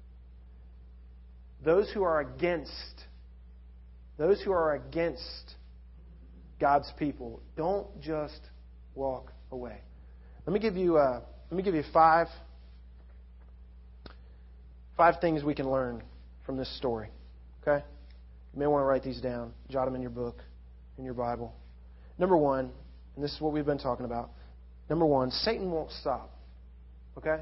[1.64, 3.04] Those who are against,
[4.18, 5.56] those who are against
[6.60, 8.40] God's people, don't just
[8.96, 9.82] walk away.
[10.46, 12.28] Let me give you, uh, let me give you five,
[14.98, 16.04] five things we can learn
[16.46, 17.10] from this story.
[17.62, 17.84] Okay?
[18.54, 20.42] You may want to write these down, jot them in your book,
[20.98, 21.54] in your Bible.
[22.18, 22.72] Number one,
[23.16, 24.32] and this is what we've been talking about.
[24.90, 26.32] Number one, Satan won't stop.
[27.18, 27.42] Okay?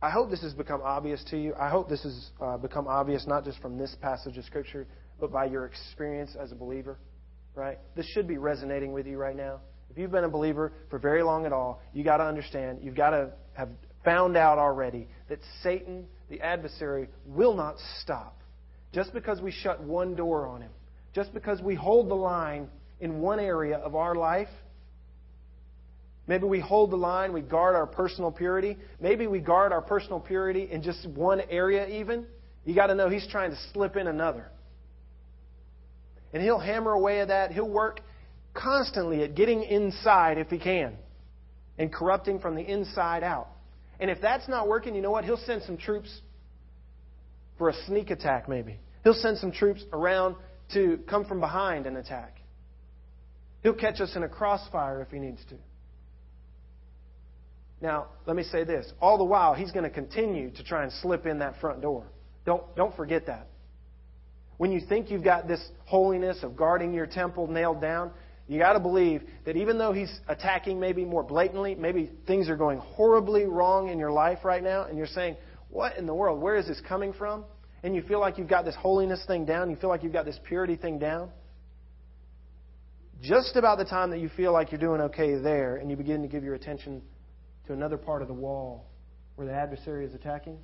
[0.00, 1.54] I hope this has become obvious to you.
[1.54, 4.86] I hope this has uh, become obvious not just from this passage of Scripture,
[5.20, 6.98] but by your experience as a believer.
[7.54, 7.78] Right?
[7.94, 9.60] This should be resonating with you right now.
[9.90, 12.96] If you've been a believer for very long at all, you got to understand, you've
[12.96, 13.68] got to have
[14.04, 18.38] found out already that Satan, the adversary, will not stop.
[18.92, 20.70] Just because we shut one door on him,
[21.14, 22.68] just because we hold the line
[23.00, 24.48] in one area of our life,
[26.26, 30.20] maybe we hold the line, we guard our personal purity, maybe we guard our personal
[30.20, 32.26] purity in just one area even,
[32.64, 34.51] you got to know he's trying to slip in another.
[36.32, 37.52] And he'll hammer away at that.
[37.52, 38.00] He'll work
[38.54, 40.96] constantly at getting inside if he can
[41.78, 43.48] and corrupting from the inside out.
[44.00, 45.24] And if that's not working, you know what?
[45.24, 46.20] He'll send some troops
[47.58, 48.78] for a sneak attack, maybe.
[49.04, 50.36] He'll send some troops around
[50.74, 52.38] to come from behind and attack.
[53.62, 55.56] He'll catch us in a crossfire if he needs to.
[57.80, 58.90] Now, let me say this.
[59.00, 62.06] All the while, he's going to continue to try and slip in that front door.
[62.44, 63.48] Don't, don't forget that.
[64.62, 68.12] When you think you've got this holiness of guarding your temple nailed down,
[68.46, 72.54] you got to believe that even though he's attacking maybe more blatantly, maybe things are
[72.54, 75.34] going horribly wrong in your life right now, and you're saying,
[75.68, 76.40] What in the world?
[76.40, 77.44] Where is this coming from?
[77.82, 80.26] And you feel like you've got this holiness thing down, you feel like you've got
[80.26, 81.30] this purity thing down.
[83.20, 86.22] Just about the time that you feel like you're doing okay there, and you begin
[86.22, 87.02] to give your attention
[87.66, 88.86] to another part of the wall
[89.34, 90.56] where the adversary is attacking,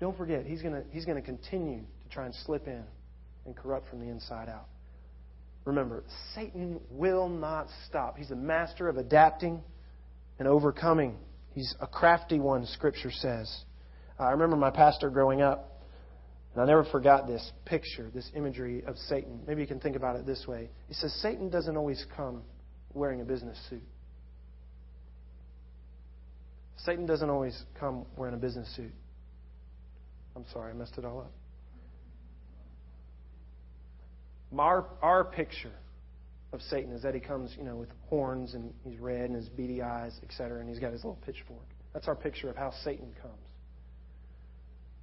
[0.00, 2.84] don't forget, he's going he's going to continue to try and slip in
[3.44, 4.66] and corrupt from the inside out.
[5.64, 8.16] Remember, Satan will not stop.
[8.16, 9.60] He's a master of adapting
[10.38, 11.16] and overcoming.
[11.52, 13.64] He's a crafty one, Scripture says.
[14.18, 15.82] I remember my pastor growing up,
[16.54, 19.40] and I never forgot this picture, this imagery of Satan.
[19.46, 20.70] Maybe you can think about it this way.
[20.88, 22.42] He says, Satan doesn't always come
[22.94, 23.82] wearing a business suit.
[26.78, 28.92] Satan doesn't always come wearing a business suit.
[30.36, 31.32] I'm sorry, I messed it all up.
[34.58, 35.72] Our, our picture
[36.52, 39.48] of Satan is that he comes, you know, with horns and he's red and his
[39.48, 41.66] beady eyes, etc., and he's got his little pitchfork.
[41.92, 43.34] That's our picture of how Satan comes.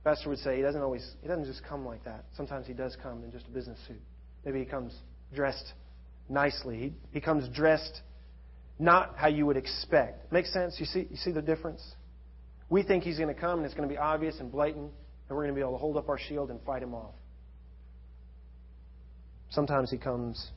[0.04, 2.26] Pastor would say he doesn't always he doesn't just come like that.
[2.36, 4.02] Sometimes he does come in just a business suit.
[4.44, 4.94] Maybe he comes
[5.34, 5.74] dressed
[6.28, 6.78] nicely.
[6.78, 8.02] He, he comes dressed
[8.80, 10.32] not how you would expect.
[10.32, 10.76] Makes sense?
[10.78, 11.82] You see you see the difference?
[12.70, 14.92] We think he's going to come and it's going to be obvious and blatant,
[15.30, 17.14] and we're going to be able to hold up our shield and fight him off.
[19.54, 20.52] Sometimes he comes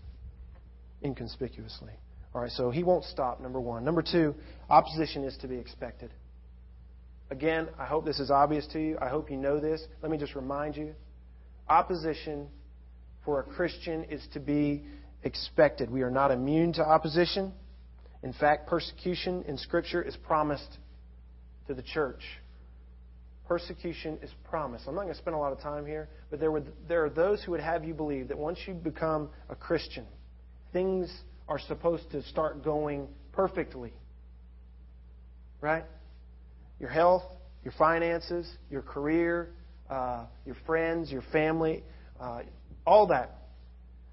[1.04, 1.92] inconspicuously.
[2.35, 3.85] All right, so he won't stop, number one.
[3.85, 4.35] Number two,
[4.68, 6.11] opposition is to be expected.
[7.30, 8.98] Again, I hope this is obvious to you.
[9.00, 9.82] I hope you know this.
[10.02, 10.94] Let me just remind you
[11.68, 12.46] Opposition
[13.24, 14.85] for a Christian is to be
[15.24, 15.90] expected.
[15.90, 17.52] We are not immune to opposition.
[18.22, 20.78] In fact, persecution in Scripture is promised
[21.66, 22.22] to the church.
[23.48, 24.87] Persecution is promised.
[24.88, 27.11] I'm not going to spend a lot of time here, but there, were, there are
[27.11, 30.04] those who would have you believe that once you become a Christian,
[30.72, 31.12] things
[31.48, 33.92] are supposed to start going perfectly.
[35.61, 35.85] Right?
[36.80, 37.22] Your health,
[37.62, 39.50] your finances, your career,
[39.88, 41.85] uh, your friends, your family,
[42.20, 42.42] uh,
[42.85, 43.30] all that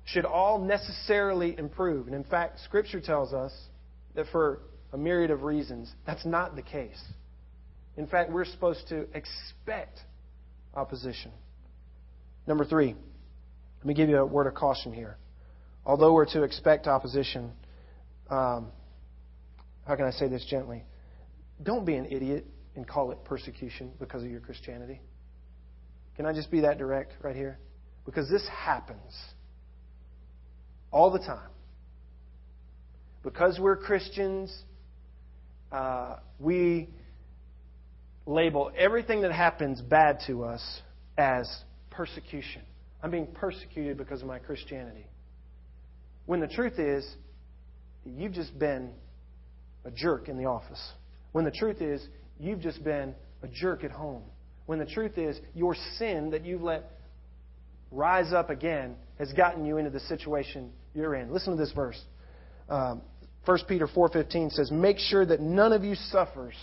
[0.06, 2.08] should all necessarily improve.
[2.08, 3.54] And in fact, Scripture tells us
[4.16, 4.60] that for
[4.92, 7.02] a myriad of reasons, that's not the case.
[7.98, 10.00] In fact, we're supposed to expect
[10.76, 11.32] opposition.
[12.48, 12.96] Number three,
[13.80, 15.18] let me give you a word of caution here.
[15.86, 17.52] Although we're to expect opposition,
[18.30, 18.72] um,
[19.86, 20.84] how can I say this gently?
[21.62, 25.02] Don't be an idiot and call it persecution because of your Christianity.
[26.16, 27.60] Can I just be that direct right here?
[28.06, 29.14] Because this happens
[30.92, 31.50] all the time.
[33.24, 34.54] Because we're Christians,
[35.72, 36.90] uh, we
[38.26, 40.82] label everything that happens bad to us
[41.18, 41.50] as
[41.90, 42.62] persecution.
[43.02, 45.06] I'm being persecuted because of my Christianity.
[46.26, 47.06] When the truth is,
[48.06, 48.92] you've just been
[49.84, 50.82] a jerk in the office.
[51.34, 52.06] When the truth is,
[52.40, 54.24] you've just been a jerk at home.
[54.66, 56.90] When the truth is, your sin that you've let
[57.92, 61.32] rise up again has gotten you into the situation you're in.
[61.32, 62.02] Listen to this verse.
[62.70, 63.02] Um,
[63.46, 66.56] 1 Peter 4.15 says, Make sure that none of you suffers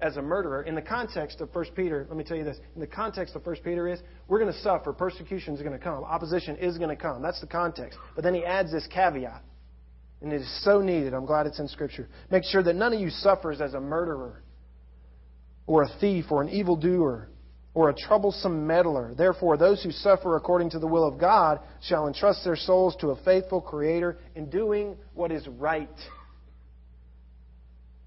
[0.00, 0.62] as a murderer.
[0.62, 2.58] In the context of 1 Peter, let me tell you this.
[2.74, 4.92] In the context of 1 Peter is, we're going to suffer.
[4.92, 6.04] Persecution is going to come.
[6.04, 7.22] Opposition is going to come.
[7.22, 7.98] That's the context.
[8.14, 9.42] But then he adds this caveat.
[10.20, 11.14] And it is so needed.
[11.14, 12.08] I'm glad it's in Scripture.
[12.30, 14.42] Make sure that none of you suffers as a murderer
[15.66, 17.28] or a thief or an evildoer
[17.74, 19.14] or a troublesome meddler.
[19.14, 23.10] Therefore, those who suffer according to the will of God shall entrust their souls to
[23.10, 25.88] a faithful Creator in doing what is right.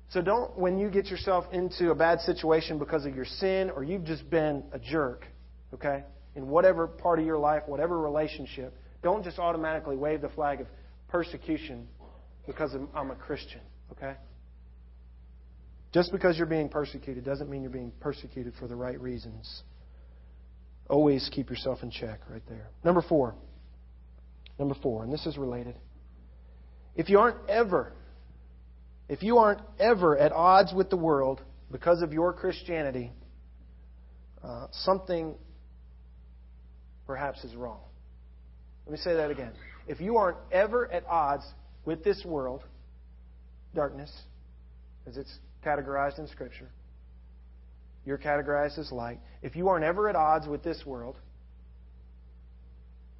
[0.10, 3.84] So don't, when you get yourself into a bad situation because of your sin or
[3.84, 5.26] you've just been a jerk,
[5.74, 6.04] okay,
[6.36, 10.68] in whatever part of your life, whatever relationship, don't just automatically wave the flag of
[11.10, 11.88] persecution
[12.46, 13.60] because I'm a Christian,
[13.92, 14.16] okay?
[15.94, 19.64] Just because you're being persecuted doesn't mean you're being persecuted for the right reasons.
[20.90, 22.70] Always keep yourself in check right there.
[22.84, 23.36] Number four.
[24.58, 25.76] Number four, and this is related.
[26.96, 27.94] If you aren't ever,
[29.10, 31.42] if you aren't ever at odds with the world
[31.72, 33.12] because of your Christianity,
[34.44, 35.36] uh, something
[37.06, 37.80] perhaps is wrong.
[38.86, 39.52] Let me say that again.
[39.88, 41.46] If you aren't ever at odds
[41.86, 42.64] with this world,
[43.74, 44.12] darkness,
[45.08, 46.70] as it's categorized in Scripture.
[48.06, 49.20] You're categorized as light.
[49.42, 51.18] If you aren't ever at odds with this world,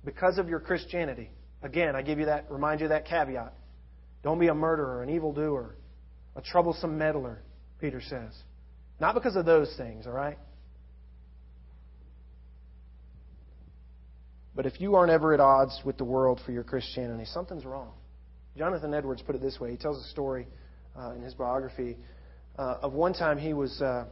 [0.06, 1.30] because of your Christianity,
[1.62, 3.54] again, I give you that, remind you of that caveat.
[4.24, 5.76] Don't be a murderer, an evildoer,
[6.36, 7.42] a troublesome meddler,
[7.80, 8.34] Peter says.
[9.00, 10.38] Not because of those things, all right?
[14.56, 17.94] But if you aren't ever at odds with the world for your Christianity, something's wrong.
[18.58, 19.70] Jonathan Edwards put it this way.
[19.70, 20.48] He tells a story
[20.98, 21.96] uh, in his biography
[22.58, 24.06] uh, of one time he was uh,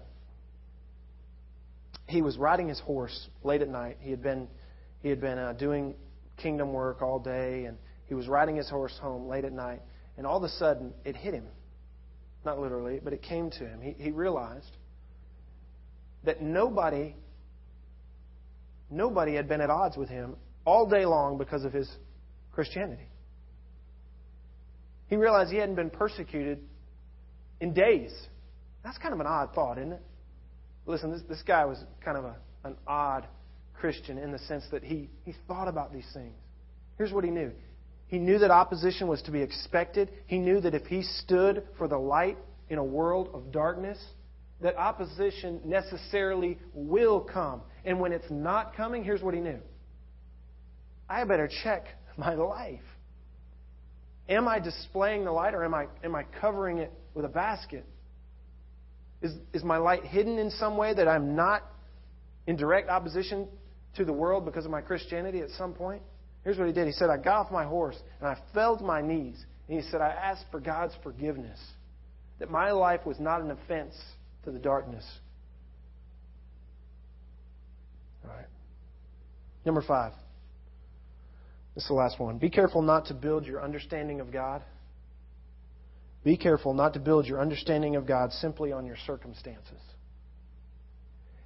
[2.08, 3.98] he was riding his horse late at night.
[4.02, 4.48] He had been
[5.02, 5.96] he had been uh, doing
[6.38, 9.82] kingdom work all day, and he was riding his horse home late at night.
[10.18, 11.46] And all of a sudden, it hit him.
[12.46, 13.82] Not literally, but it came to him.
[13.82, 14.78] He, he realized
[16.24, 17.16] that nobody
[18.90, 21.90] nobody had been at odds with him all day long because of his
[22.52, 23.10] Christianity.
[25.08, 26.60] He realized he hadn't been persecuted
[27.60, 28.12] in days.
[28.84, 30.02] That's kind of an odd thought, isn't it?
[30.86, 33.28] Listen, this, this guy was kind of a, an odd
[33.74, 36.36] Christian in the sense that he, he thought about these things.
[36.98, 37.52] Here's what he knew
[38.08, 40.12] he knew that opposition was to be expected.
[40.28, 42.38] He knew that if he stood for the light
[42.70, 43.98] in a world of darkness,
[44.62, 47.62] that opposition necessarily will come.
[47.84, 49.60] And when it's not coming, here's what he knew
[51.10, 51.86] I better check
[52.18, 52.80] my life.
[54.28, 57.86] Am I displaying the light or am I, am I covering it with a basket?
[59.22, 61.64] Is, is my light hidden in some way that I'm not
[62.48, 63.48] in direct opposition
[63.96, 66.02] to the world because of my Christianity at some point?
[66.46, 66.88] Here's what he did.
[66.88, 69.44] He said, I got off my horse and I fell to my knees.
[69.68, 71.60] And he said, I asked for God's forgiveness,
[72.40, 73.96] that my life was not an offense
[74.46, 75.04] to the darkness.
[78.24, 78.46] All right.
[79.66, 80.14] Number five.
[81.74, 82.38] This is the last one.
[82.38, 84.62] Be careful not to build your understanding of God
[86.26, 89.80] be careful not to build your understanding of God simply on your circumstances.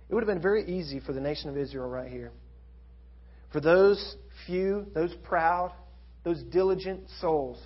[0.07, 2.31] It would have been very easy for the nation of Israel right here
[3.51, 5.73] For those few, those proud,
[6.23, 7.59] those diligent souls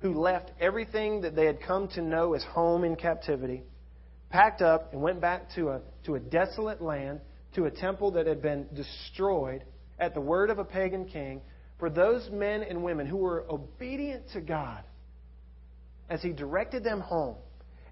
[0.00, 3.62] who left everything that they had come to know as home in captivity,
[4.30, 7.20] packed up and went back to a, to a desolate land,
[7.54, 9.64] to a temple that had been destroyed
[9.98, 11.40] at the word of a pagan king,
[11.78, 14.82] for those men and women who were obedient to God
[16.08, 17.36] as He directed them home.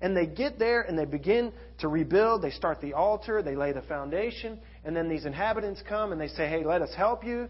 [0.00, 2.42] And they get there and they begin to rebuild.
[2.42, 6.28] They start the altar, they lay the foundation, and then these inhabitants come and they
[6.28, 7.48] say, Hey, let us help you.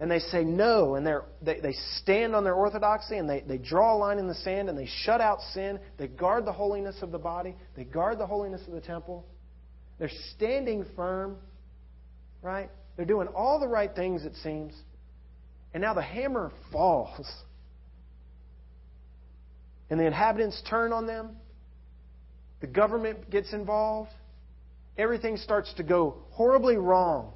[0.00, 3.94] And they say no, and they, they stand on their orthodoxy and they, they draw
[3.94, 5.78] a line in the sand and they shut out sin.
[5.96, 9.24] They guard the holiness of the body, they guard the holiness of the temple.
[10.00, 11.36] They're standing firm,
[12.40, 12.68] right?
[12.96, 14.74] They're doing all the right things, it seems.
[15.72, 17.30] And now the hammer falls.
[19.88, 21.36] And the inhabitants turn on them.
[22.60, 24.10] The government gets involved.
[24.98, 27.32] Everything starts to go horribly wrong.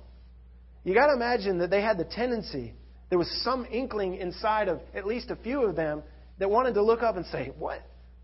[0.84, 2.74] You got to imagine that they had the tendency,
[3.08, 6.02] there was some inkling inside of at least a few of them
[6.38, 7.80] that wanted to look up and say, What?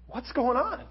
[0.09, 0.85] What's going on?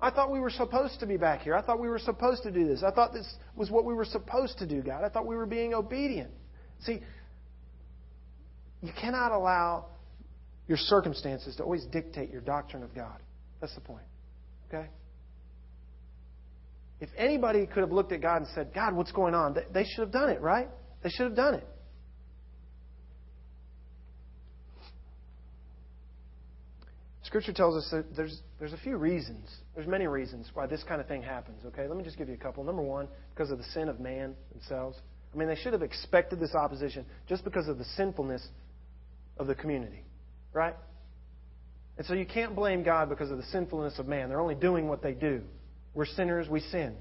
[0.00, 1.54] I thought we were supposed to be back here.
[1.54, 2.82] I thought we were supposed to do this.
[2.82, 5.04] I thought this was what we were supposed to do, God.
[5.04, 6.30] I thought we were being obedient.
[6.80, 7.00] See,
[8.82, 9.86] you cannot allow
[10.68, 13.20] your circumstances to always dictate your doctrine of God.
[13.60, 14.04] That's the point.
[14.68, 14.88] Okay?
[17.00, 19.56] If anybody could have looked at God and said, God, what's going on?
[19.72, 20.68] They should have done it, right?
[21.02, 21.66] They should have done it.
[27.22, 29.50] Scripture tells us that there's, there's a few reasons.
[29.74, 31.88] There's many reasons why this kind of thing happens, okay?
[31.88, 32.62] Let me just give you a couple.
[32.62, 34.96] Number one, because of the sin of man themselves.
[35.34, 38.46] I mean, they should have expected this opposition just because of the sinfulness
[39.38, 40.04] of the community,
[40.52, 40.76] right?
[41.98, 44.28] And so you can't blame God because of the sinfulness of man.
[44.28, 45.42] They're only doing what they do.
[45.96, 46.94] We're sinners, we sin.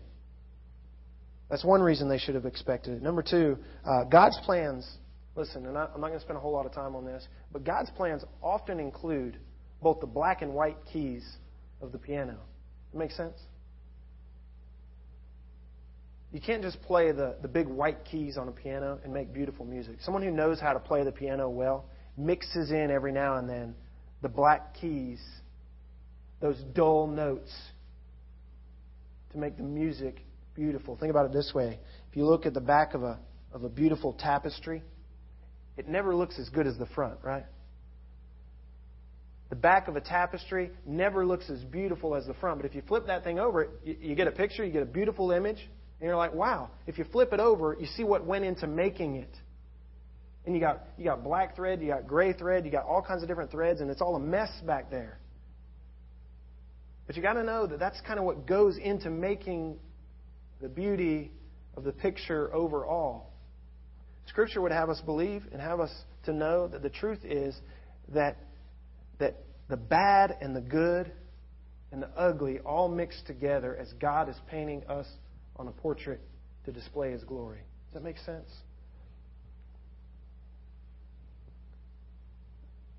[1.50, 3.04] That's one reason they should have expected it.
[3.04, 4.90] Number two, uh, God's plans,
[5.36, 7.28] listen, and I, I'm not going to spend a whole lot of time on this,
[7.52, 9.38] but God's plans often include
[9.84, 11.24] both the black and white keys
[11.82, 12.38] of the piano.
[12.94, 13.38] That makes sense?
[16.32, 19.66] You can't just play the, the big white keys on a piano and make beautiful
[19.66, 19.98] music.
[20.00, 21.86] Someone who knows how to play the piano well
[22.18, 23.76] mixes in every now and then
[24.22, 25.22] the black keys,
[26.40, 27.52] those dull notes
[29.36, 30.26] to make the music
[30.56, 30.96] beautiful.
[30.98, 31.80] Think about it this way.
[32.10, 33.20] If you look at the back of a,
[33.54, 34.82] of a beautiful tapestry,
[35.78, 37.46] it never looks as good as the front, right?
[39.50, 42.60] The back of a tapestry never looks as beautiful as the front.
[42.60, 44.88] But if you flip that thing over, you, you get a picture, you get a
[44.88, 46.72] beautiful image, and you're like, wow.
[46.88, 49.36] If you flip it over, you see what went into making it.
[50.46, 53.22] And you got, you got black thread, you got gray thread, you got all kinds
[53.22, 55.20] of different threads, and it's all a mess back there.
[57.08, 59.78] But you got to know that that's kind of what goes into making
[60.62, 61.32] the beauty
[61.76, 63.32] of the picture overall.
[64.28, 65.92] Scripture would have us believe and have us
[66.24, 67.56] to know that the truth is
[68.14, 68.38] that,
[69.20, 71.12] that the bad and the good
[71.92, 75.06] and the ugly all mix together as God is painting us
[75.58, 76.20] on a portrait
[76.66, 77.60] to display His glory.
[77.88, 78.50] Does that make sense?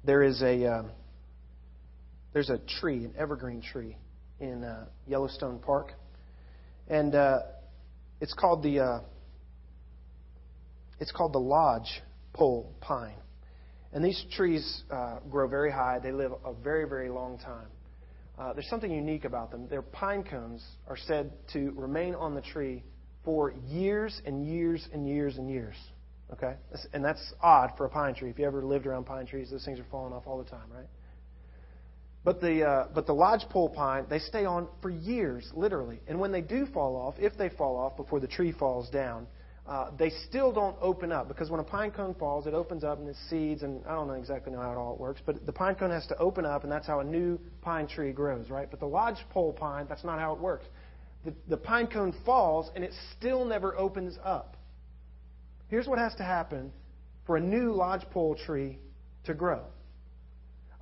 [0.05, 0.65] There is a.
[0.67, 0.91] Um,
[2.37, 3.97] there's a tree, an evergreen tree,
[4.41, 5.95] in uh, Yellowstone Park,
[6.87, 7.39] and uh,
[8.21, 9.01] it's called the uh,
[11.01, 12.03] it's called the lodge
[12.35, 13.17] pole pine.
[13.95, 15.99] And these trees uh, grow very high.
[15.99, 17.69] They live a very very long time.
[18.39, 19.67] Uh, there's something unique about them.
[19.71, 22.85] Their pine cones are said to remain on the tree
[23.25, 25.77] for years and years and years and years.
[26.35, 26.53] Okay,
[26.93, 28.29] and that's odd for a pine tree.
[28.29, 30.71] If you ever lived around pine trees, those things are falling off all the time,
[30.71, 30.85] right?
[32.27, 36.01] But the, uh, but the lodgepole pine, they stay on for years, literally.
[36.09, 39.29] And when they do fall off, if they fall off before the tree falls down,
[39.65, 42.99] uh, they still don't open up because when a pine cone falls, it opens up
[42.99, 45.77] and it seeds, and I don't know exactly how it all works, but the pine
[45.77, 48.69] cone has to open up, and that's how a new pine tree grows, right?
[48.69, 50.67] But the lodgepole pine, that's not how it works.
[51.25, 54.57] The, the pine cone falls, and it still never opens up.
[55.69, 56.73] Here's what has to happen
[57.25, 58.81] for a new lodgepole tree
[59.27, 59.63] to grow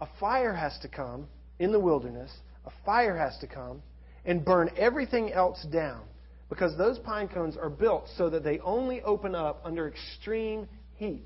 [0.05, 1.27] a fire has to come
[1.59, 2.31] in the wilderness,
[2.67, 3.83] a fire has to come
[4.27, 6.03] and burn everything else down
[6.51, 11.25] because those pine cones are built so that they only open up under extreme heat.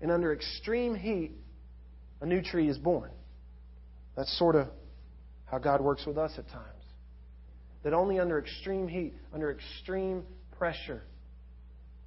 [0.00, 1.32] And under extreme heat,
[2.22, 3.10] a new tree is born.
[4.16, 4.68] That's sort of
[5.44, 6.64] how God works with us at times.
[7.82, 10.22] That only under extreme heat, under extreme
[10.56, 11.02] pressure,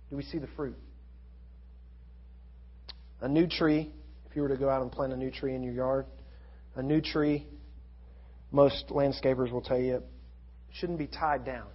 [0.10, 0.78] do we see the fruit.
[3.22, 3.92] A new tree,
[4.30, 6.06] if you were to go out and plant a new tree in your yard,
[6.76, 7.48] a new tree,
[8.52, 10.04] most landscapers will tell you,
[10.72, 11.68] shouldn't be tied down.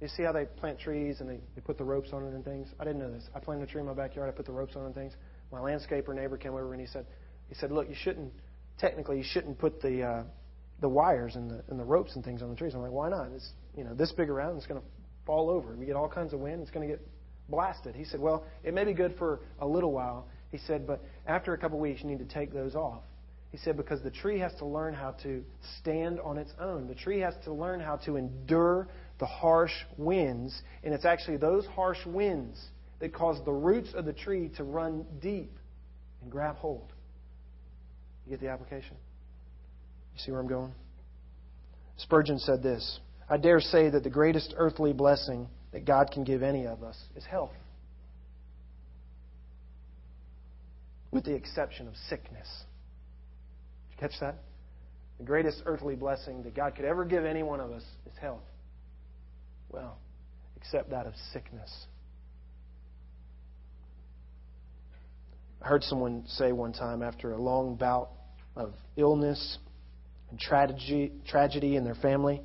[0.00, 2.44] You see how they plant trees and they, they put the ropes on it and
[2.44, 2.68] things?
[2.78, 3.24] I didn't know this.
[3.34, 4.28] I planted a tree in my backyard.
[4.28, 5.14] I put the ropes on and things.
[5.50, 7.06] My landscaper neighbor came over and he said,
[7.48, 8.32] he said, look, you shouldn't,
[8.78, 10.22] technically, you shouldn't put the, uh,
[10.80, 12.74] the wires and the, and the ropes and things on the trees.
[12.74, 13.30] I'm like, why not?
[13.34, 14.86] It's, you know, this big around, it's going to
[15.26, 15.74] fall over.
[15.74, 16.62] We get all kinds of wind.
[16.62, 17.04] It's going to get
[17.48, 17.94] blasted.
[17.94, 20.28] He said, well, it may be good for a little while.
[20.50, 23.02] He said, but after a couple of weeks, you need to take those off.
[23.50, 25.42] He said, because the tree has to learn how to
[25.80, 26.86] stand on its own.
[26.86, 28.88] The tree has to learn how to endure
[29.18, 30.60] the harsh winds.
[30.84, 32.58] And it's actually those harsh winds
[33.00, 35.56] that cause the roots of the tree to run deep
[36.22, 36.92] and grab hold.
[38.26, 38.96] You get the application?
[40.14, 40.72] You see where I'm going?
[41.96, 46.42] Spurgeon said this I dare say that the greatest earthly blessing that God can give
[46.42, 47.52] any of us is health,
[51.10, 52.48] with the exception of sickness.
[53.90, 54.36] Did you catch that?
[55.18, 58.44] The greatest earthly blessing that God could ever give any one of us is health.
[59.70, 59.98] Well,
[60.56, 61.86] except that of sickness.
[65.60, 68.10] I heard someone say one time after a long bout
[68.54, 69.58] of illness
[70.30, 72.42] and tragedy, tragedy in their family,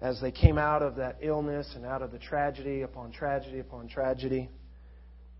[0.00, 3.86] as they came out of that illness and out of the tragedy upon tragedy upon
[3.88, 4.48] tragedy,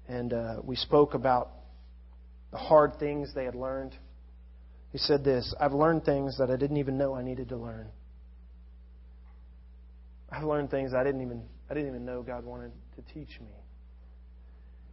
[0.06, 1.50] and uh, we spoke about
[2.52, 3.94] the hard things they had learned
[4.92, 7.88] he said this I've learned things that I didn't even know I needed to learn.
[10.30, 13.52] I've learned things I didn't even I didn't even know God wanted to teach me.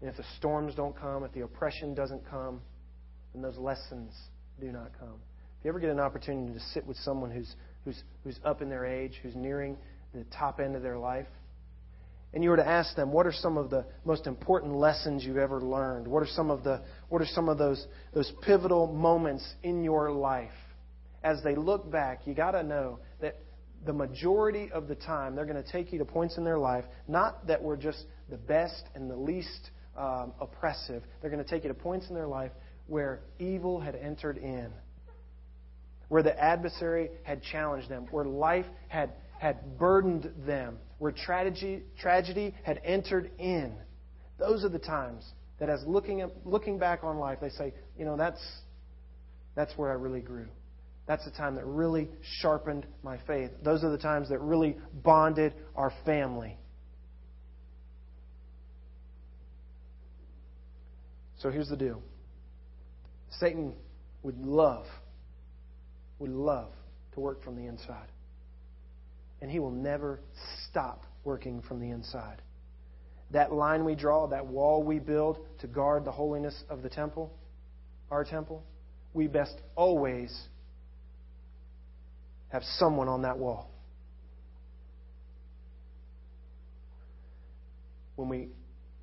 [0.01, 2.61] And if the storms don't come, if the oppression doesn't come,
[3.33, 4.13] then those lessons
[4.59, 5.15] do not come.
[5.59, 8.69] If you ever get an opportunity to sit with someone who's who's who's up in
[8.69, 9.77] their age, who's nearing
[10.13, 11.27] the top end of their life,
[12.33, 15.37] and you were to ask them, what are some of the most important lessons you've
[15.37, 16.07] ever learned?
[16.07, 20.11] What are some of the what are some of those those pivotal moments in your
[20.11, 20.51] life?
[21.23, 23.39] As they look back, you got to know that
[23.85, 26.85] the majority of the time they're going to take you to points in their life,
[27.07, 31.03] not that were just the best and the least um, oppressive.
[31.21, 32.51] They're going to take you to points in their life
[32.87, 34.71] where evil had entered in,
[36.07, 42.55] where the adversary had challenged them, where life had had burdened them, where tragedy, tragedy
[42.63, 43.73] had entered in.
[44.39, 45.23] Those are the times
[45.59, 48.41] that, as looking, at, looking back on life, they say, you know, that's,
[49.55, 50.47] that's where I really grew.
[51.07, 52.09] That's the time that really
[52.41, 53.51] sharpened my faith.
[53.63, 56.57] Those are the times that really bonded our family.
[61.39, 62.01] So here's the deal
[63.39, 63.73] Satan
[64.23, 64.85] would love,
[66.19, 66.71] would love
[67.13, 68.09] to work from the inside
[69.41, 70.19] and He will never
[70.69, 72.41] stop working from the inside.
[73.32, 77.34] That line we draw, that wall we build to guard the holiness of the temple,
[78.09, 78.63] our temple,
[79.13, 80.34] we best always
[82.49, 83.69] have someone on that wall.
[88.15, 88.49] When we,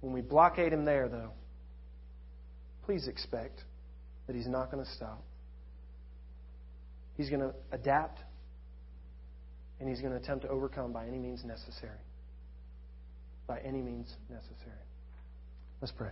[0.00, 1.30] when we blockade him there, though,
[2.84, 3.62] please expect
[4.26, 5.22] that he's not going to stop.
[7.16, 8.18] He's going to adapt
[9.78, 11.98] and he's going to attempt to overcome by any means necessary.
[13.46, 14.72] By any means necessary.
[15.80, 16.10] Let's pray.